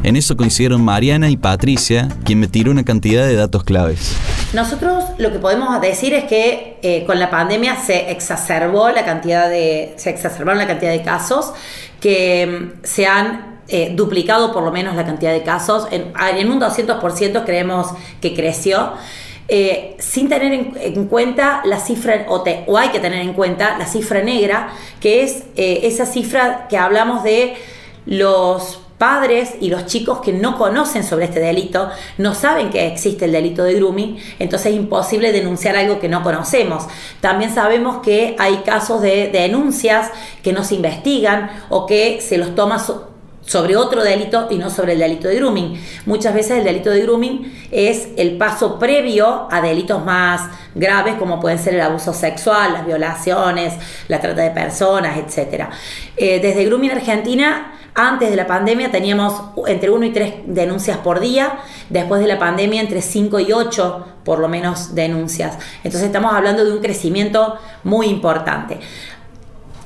En 0.05 0.17
eso 0.17 0.37
coincidieron 0.37 0.83
Mariana 0.83 1.29
y 1.29 1.37
Patricia, 1.37 2.09
quien 2.25 2.39
me 2.39 2.47
tiró 2.47 2.71
una 2.71 2.85
cantidad 2.85 3.27
de 3.27 3.35
datos 3.35 3.65
claves. 3.65 4.17
Nosotros 4.53 5.05
lo 5.19 5.33
que 5.33 5.39
podemos 5.41 5.81
decir 5.81 6.15
es 6.15 6.25
que 6.25 6.79
eh, 6.83 7.05
con 7.05 7.19
la 7.19 7.31
pandemia 7.31 7.77
se 7.77 8.11
exacerbó 8.11 8.89
la 8.91 9.05
cantidad 9.05 9.51
de, 9.51 9.95
se 9.97 10.11
exacerbaron 10.11 10.59
la 10.59 10.67
cantidad 10.67 10.93
de 10.93 11.03
casos 11.03 11.53
que 12.01 12.47
mm, 12.47 12.85
se 12.85 13.07
han 13.07 13.61
eh, 13.69 13.93
duplicado 13.95 14.53
por 14.53 14.63
lo 14.63 14.71
menos 14.71 14.95
la 14.95 15.05
cantidad 15.05 15.33
de 15.33 15.43
casos. 15.43 15.89
En, 15.91 16.13
en 16.37 16.51
un 16.51 16.61
200% 16.61 17.45
creemos 17.45 17.89
que 18.21 18.35
creció. 18.35 18.93
Eh, 19.51 19.97
sin 19.99 20.29
tener 20.29 20.53
en, 20.53 21.07
cuenta 21.07 21.63
la 21.65 21.81
cifra, 21.81 22.27
o, 22.29 22.45
o, 22.67 22.79
hay 22.79 22.91
que 22.91 23.01
tener 23.01 23.23
en 23.23 23.33
cuenta 23.33 23.79
la 23.79 23.87
cifra 23.87 24.23
negra, 24.23 24.69
que 25.01 25.23
es 25.23 25.45
esa 25.57 26.05
cifra 26.05 26.67
que 26.69 26.77
hablamos 26.77 27.23
de 27.23 27.55
los 28.05 28.81
padres 28.99 29.55
y 29.61 29.71
los 29.71 29.87
chicos 29.87 30.21
que 30.21 30.33
no 30.33 30.59
conocen 30.59 31.05
sobre 31.05 31.27
este 31.27 31.41
delito, 31.41 31.89
no 32.19 32.35
saben 32.35 32.71
que 32.71 32.87
existe 32.87 33.27
el 33.27 33.33
delito 33.33 33.63
de 33.63 33.75
grooming, 33.75 34.19
entonces 34.39 34.73
es 34.73 34.77
imposible 34.77 35.33
denunciar 35.33 35.77
algo 35.77 36.01
que 36.01 36.09
no 36.09 36.23
conocemos. 36.23 36.87
También 37.21 37.55
sabemos 37.55 38.03
que 38.03 38.35
hay 38.39 38.59
casos 38.59 39.01
de, 39.01 39.29
denuncias 39.29 40.11
que 40.43 40.53
no 40.53 40.65
se 40.65 40.75
investigan 40.75 41.51
o 41.71 41.87
que 41.87 42.21
se 42.21 42.39
los 42.39 42.55
toma 42.55 42.85
sobre 43.49 43.77
otro 43.77 44.03
delito 44.03 44.49
y 44.51 44.57
no 44.57 44.69
sobre 44.69 44.93
el 44.93 44.99
delito 44.99 45.29
de 45.29 45.37
grooming. 45.37 45.81
Muchas 46.05 46.35
veces 46.35 46.59
el 46.59 46.65
delito 46.65 46.91
de 46.91 47.01
grooming 47.01 47.69
es 47.71 48.09
el 48.17 48.37
paso 48.37 48.79
previo 48.79 49.49
a 49.51 49.61
delitos 49.63 50.05
más 50.05 50.51
graves 50.75 51.15
como 51.15 51.41
pueden 51.41 51.59
ser 51.59 51.75
el 51.75 51.81
abuso 51.81 52.13
sexual, 52.13 52.73
las 52.73 52.87
violaciones, 52.87 53.75
la 54.09 54.21
trata 54.21 54.43
de 54.43 54.51
personas, 54.51 55.17
etc. 55.17 55.67
Eh, 56.17 56.41
desde 56.41 56.65
Grooming 56.65 56.91
Argentina 56.91 57.73
antes 57.95 58.31
de 58.31 58.37
la 58.37 58.47
pandemia 58.47 58.91
teníamos 58.91 59.35
entre 59.67 59.91
1 59.91 60.07
y 60.07 60.13
3 60.13 60.35
denuncias 60.47 60.99
por 60.99 61.21
día, 61.21 61.59
después 61.89 62.21
de 62.21 62.29
la 62.29 62.39
pandemia 62.39 62.81
entre 62.81 63.03
5 63.03 63.41
y 63.41 63.53
8 63.53 64.07
por 64.25 64.39
lo 64.39 64.49
menos 64.49 64.95
denuncias. 64.95 65.59
Entonces 65.79 66.05
estamos 66.05 66.33
hablando 66.33 66.65
de 66.65 66.73
un 66.73 66.81
crecimiento 66.81 67.57
muy 67.85 68.07
importante. 68.07 68.79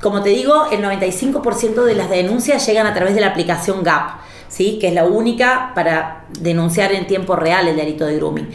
Como 0.01 0.21
te 0.21 0.29
digo, 0.29 0.67
el 0.71 0.83
95% 0.83 1.85
de 1.85 1.95
las 1.95 2.09
denuncias 2.09 2.65
llegan 2.67 2.85
a 2.85 2.93
través 2.93 3.15
de 3.15 3.21
la 3.21 3.27
aplicación 3.27 3.83
GAP, 3.83 4.19
¿sí? 4.49 4.77
que 4.79 4.89
es 4.89 4.93
la 4.93 5.05
única 5.05 5.71
para 5.73 6.25
denunciar 6.39 6.91
en 6.91 7.07
tiempo 7.07 7.35
real 7.35 7.67
el 7.67 7.77
delito 7.77 8.05
de 8.05 8.17
grooming. 8.17 8.49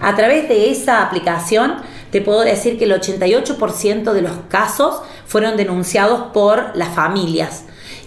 A 0.00 0.16
través 0.16 0.48
de 0.48 0.70
esa 0.70 1.02
aplicación 1.02 1.76
te 2.10 2.20
puedo 2.20 2.40
decir 2.40 2.78
que 2.78 2.84
el 2.84 2.92
88% 2.92 4.12
de 4.12 4.22
los 4.22 4.32
casos 4.48 5.02
fueron 5.26 5.56
denunciados 5.56 6.32
por 6.32 6.74
las 6.74 6.88
familias 6.94 7.64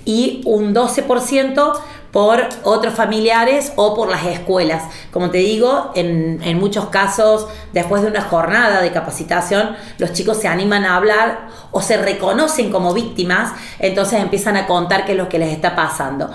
y 0.07 0.41
un 0.45 0.73
12% 0.73 1.73
por 2.11 2.41
otros 2.63 2.93
familiares 2.93 3.73
o 3.75 3.93
por 3.93 4.09
las 4.09 4.25
escuelas. 4.25 4.83
Como 5.11 5.29
te 5.29 5.39
digo, 5.39 5.91
en, 5.93 6.39
en, 6.41 6.57
muchos 6.57 6.87
casos, 6.87 7.47
después 7.73 8.01
de 8.01 8.07
una 8.07 8.21
jornada 8.21 8.81
de 8.81 8.91
capacitación, 8.91 9.75
los 9.99 10.13
chicos 10.13 10.37
se 10.37 10.47
animan 10.47 10.85
a 10.85 10.95
hablar 10.95 11.49
o 11.71 11.81
se 11.81 11.97
reconocen 11.97 12.71
como 12.71 12.93
víctimas, 12.93 13.51
entonces 13.79 14.21
empiezan 14.21 14.55
a 14.55 14.65
contar 14.65 15.05
qué 15.05 15.11
es 15.11 15.17
lo 15.17 15.27
que 15.27 15.37
les 15.37 15.51
está 15.51 15.75
pasando. 15.75 16.31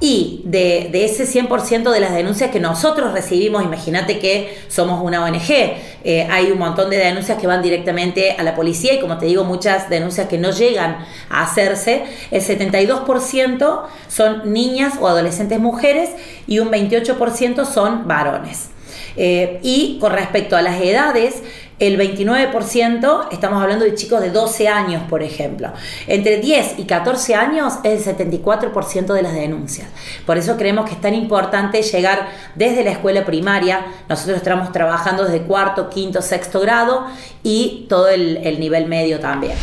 Y 0.00 0.42
de, 0.44 0.90
ese 1.04 1.24
100% 1.24 1.90
de 1.90 2.00
las 2.00 2.14
denuncias 2.14 2.50
que 2.50 2.60
nosotros 2.60 3.12
recibimos, 3.12 3.62
imagínate 3.62 4.18
que 4.18 4.58
somos 4.68 5.02
una 5.02 5.24
ONG, 5.24 5.50
eh, 6.04 6.28
hay 6.30 6.50
un 6.50 6.58
montón 6.58 6.90
de 6.90 6.98
denuncias 6.98 7.38
que 7.38 7.46
van 7.46 7.62
directamente 7.62 8.32
a 8.32 8.42
la 8.42 8.54
policía 8.54 8.94
y 8.94 9.00
como 9.00 9.18
te 9.18 9.26
digo, 9.26 9.44
muchas 9.44 9.88
denuncias 9.88 10.28
que 10.28 10.36
no 10.36 10.50
llegan 10.50 10.98
a 11.30 11.42
hacerse. 11.42 12.04
El 12.30 12.42
72% 12.42 13.82
son 14.08 14.52
niñas 14.52 14.94
o 15.00 15.08
adolescentes 15.08 15.58
mujeres 15.60 16.10
y 16.46 16.58
un 16.58 16.70
28% 16.70 17.64
son 17.64 18.06
varones. 18.06 18.70
Eh, 19.16 19.60
y 19.62 19.98
con 20.00 20.12
respecto 20.12 20.56
a 20.56 20.62
las 20.62 20.80
edades, 20.82 21.42
el 21.78 21.98
29%, 21.98 23.28
estamos 23.32 23.62
hablando 23.62 23.84
de 23.84 23.94
chicos 23.94 24.20
de 24.20 24.30
12 24.30 24.68
años, 24.68 25.02
por 25.08 25.22
ejemplo. 25.22 25.72
Entre 26.06 26.38
10 26.38 26.78
y 26.78 26.84
14 26.84 27.34
años 27.34 27.74
es 27.82 28.06
el 28.06 28.16
74% 28.16 29.12
de 29.12 29.22
las 29.22 29.34
denuncias. 29.34 29.88
Por 30.24 30.38
eso 30.38 30.56
creemos 30.56 30.86
que 30.86 30.94
es 30.94 31.00
tan 31.00 31.14
importante 31.14 31.82
llegar 31.82 32.28
desde 32.54 32.84
la 32.84 32.92
escuela 32.92 33.24
primaria. 33.24 33.86
Nosotros 34.08 34.36
estamos 34.36 34.70
trabajando 34.72 35.24
desde 35.24 35.42
cuarto, 35.42 35.90
quinto, 35.90 36.22
sexto 36.22 36.60
grado 36.60 37.06
y 37.42 37.86
todo 37.88 38.08
el, 38.08 38.38
el 38.38 38.60
nivel 38.60 38.86
medio 38.86 39.18
también. 39.18 39.54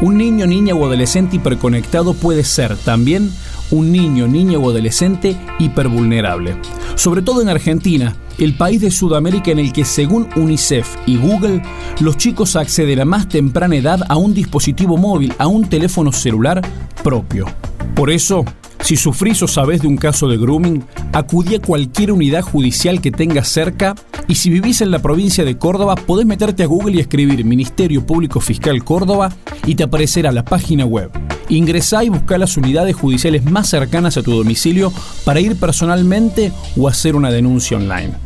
Un 0.00 0.18
niño, 0.18 0.46
niña 0.46 0.74
o 0.74 0.84
adolescente 0.84 1.36
hiperconectado 1.36 2.14
puede 2.14 2.44
ser 2.44 2.76
también 2.76 3.32
un 3.70 3.90
niño, 3.90 4.28
niña 4.28 4.58
o 4.58 4.70
adolescente 4.70 5.36
hipervulnerable. 5.58 6.56
Sobre 6.94 7.22
todo 7.22 7.42
en 7.42 7.48
Argentina, 7.48 8.14
el 8.38 8.56
país 8.56 8.80
de 8.80 8.90
Sudamérica 8.90 9.50
en 9.50 9.58
el 9.58 9.72
que 9.72 9.84
según 9.84 10.28
UNICEF 10.36 10.96
y 11.06 11.16
Google, 11.16 11.62
los 12.00 12.16
chicos 12.16 12.56
acceden 12.56 13.00
a 13.00 13.04
más 13.04 13.28
temprana 13.28 13.76
edad 13.76 14.00
a 14.08 14.16
un 14.16 14.34
dispositivo 14.34 14.96
móvil, 14.96 15.32
a 15.38 15.46
un 15.46 15.68
teléfono 15.68 16.12
celular 16.12 16.60
propio. 17.02 17.46
Por 17.94 18.10
eso, 18.10 18.44
si 18.80 18.96
sufrís 18.96 19.42
o 19.42 19.48
sabés 19.48 19.80
de 19.80 19.88
un 19.88 19.96
caso 19.96 20.28
de 20.28 20.36
grooming, 20.36 20.84
acudí 21.12 21.54
a 21.54 21.60
cualquier 21.60 22.12
unidad 22.12 22.42
judicial 22.42 23.00
que 23.00 23.10
tengas 23.10 23.48
cerca 23.48 23.94
y 24.28 24.34
si 24.34 24.50
vivís 24.50 24.80
en 24.80 24.90
la 24.90 24.98
provincia 24.98 25.44
de 25.44 25.56
Córdoba, 25.56 25.94
podés 25.94 26.26
meterte 26.26 26.64
a 26.64 26.66
Google 26.66 26.96
y 26.96 27.00
escribir 27.00 27.44
Ministerio 27.44 28.04
Público 28.04 28.40
Fiscal 28.40 28.82
Córdoba 28.84 29.30
y 29.66 29.74
te 29.74 29.84
aparecerá 29.84 30.32
la 30.32 30.44
página 30.44 30.84
web. 30.84 31.10
Ingresá 31.48 32.04
y 32.04 32.08
buscá 32.08 32.36
las 32.36 32.56
unidades 32.56 32.96
judiciales 32.96 33.44
más 33.44 33.68
cercanas 33.68 34.16
a 34.16 34.22
tu 34.22 34.32
domicilio 34.32 34.92
para 35.24 35.40
ir 35.40 35.56
personalmente 35.56 36.52
o 36.76 36.88
hacer 36.88 37.16
una 37.16 37.30
denuncia 37.30 37.76
online. 37.76 38.23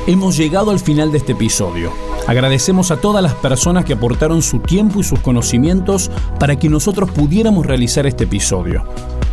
Hemos 0.07 0.35
llegado 0.35 0.71
al 0.71 0.79
final 0.79 1.11
de 1.11 1.19
este 1.19 1.33
episodio. 1.33 1.91
Agradecemos 2.27 2.89
a 2.89 2.97
todas 2.97 3.21
las 3.21 3.35
personas 3.35 3.85
que 3.85 3.93
aportaron 3.93 4.41
su 4.41 4.59
tiempo 4.59 4.99
y 4.99 5.03
sus 5.03 5.19
conocimientos 5.19 6.09
para 6.39 6.57
que 6.57 6.69
nosotros 6.69 7.11
pudiéramos 7.11 7.67
realizar 7.67 8.07
este 8.07 8.23
episodio. 8.23 8.83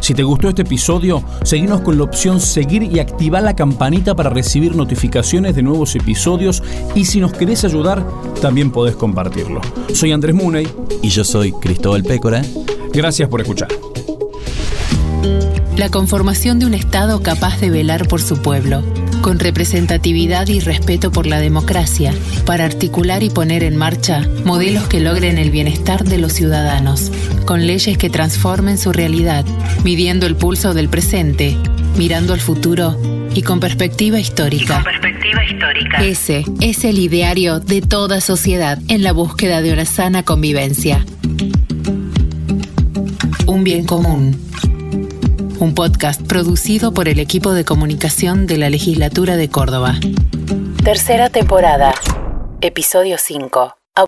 Si 0.01 0.15
te 0.15 0.23
gustó 0.23 0.49
este 0.49 0.63
episodio, 0.63 1.23
seguinos 1.43 1.81
con 1.81 1.97
la 1.97 2.05
opción 2.05 2.39
seguir 2.41 2.83
y 2.83 2.99
activar 2.99 3.43
la 3.43 3.57
campanita 3.57 4.15
para 4.15 4.31
recibir 4.31 4.77
notificaciones 4.77 5.57
de 5.57 5.63
nuevos 5.63 5.97
episodios 5.97 6.63
y 6.95 7.07
si 7.07 7.21
nos 7.21 7.33
querés 7.33 7.65
ayudar, 7.65 8.07
también 8.41 8.71
podés 8.71 8.95
compartirlo. 8.95 9.61
Soy 9.95 10.13
Andrés 10.13 10.35
Muney 10.35 10.69
y 11.03 11.09
yo 11.09 11.25
soy 11.25 11.53
Cristóbal 11.53 12.05
Pécora. 12.05 12.43
Gracias 12.93 13.29
por 13.29 13.41
escuchar. 13.41 13.69
La 15.77 15.91
conformación 15.91 16.59
de 16.59 16.67
un 16.67 16.75
Estado 16.75 17.23
capaz 17.23 17.61
de 17.61 17.71
velar 17.71 18.09
por 18.09 18.21
su 18.21 18.43
pueblo, 18.43 18.83
con 19.21 19.39
representatividad 19.39 20.49
y 20.49 20.61
respeto 20.61 21.13
por 21.13 21.27
la 21.27 21.41
democracia, 21.41 22.13
para 22.45 22.65
articular 22.65 23.23
y 23.23 23.31
poner 23.31 23.63
en 23.63 23.77
marcha 23.77 24.29
modelos 24.45 24.89
que 24.89 25.01
logren 25.01 25.39
el 25.39 25.51
bienestar 25.51 26.05
de 26.05 26.19
los 26.19 26.33
ciudadanos, 26.33 27.11
con 27.45 27.67
leyes 27.67 27.99
que 27.99 28.11
transformen 28.11 28.79
su 28.79 28.93
realidad, 28.93 29.45
midiendo 29.85 30.27
el 30.27 30.37
pulso 30.37 30.75
del 30.75 30.89
presente, 30.89 31.57
mirando 31.97 32.33
al 32.33 32.41
futuro 32.41 32.97
y 33.35 33.43
con 33.43 33.61
perspectiva 33.61 34.19
histórica. 34.19 34.83
perspectiva 34.83 35.45
histórica. 35.45 36.05
Ese 36.05 36.45
es 36.61 36.85
el 36.85 36.99
ideario 36.99 37.61
de 37.61 37.83
toda 37.83 38.21
sociedad 38.21 38.79
en 38.89 39.03
la 39.03 39.13
búsqueda 39.13 39.63
de 39.63 39.73
una 39.73 39.85
sana 39.85 40.23
convivencia. 40.23 41.05
Un 43.47 43.65
bien 43.65 43.85
común 43.85 44.48
un 45.61 45.75
podcast 45.75 46.23
producido 46.23 46.93
por 46.93 47.09
el 47.09 47.19
equipo 47.19 47.53
de 47.53 47.65
comunicación 47.65 48.47
de 48.47 48.59
la 48.59 48.71
Legislatura 48.71 49.37
de 49.37 49.49
Córdoba. 49.49 49.97
Tercera 50.85 51.31
temporada, 51.31 51.95
episodio 52.61 53.17
5. 53.19 53.78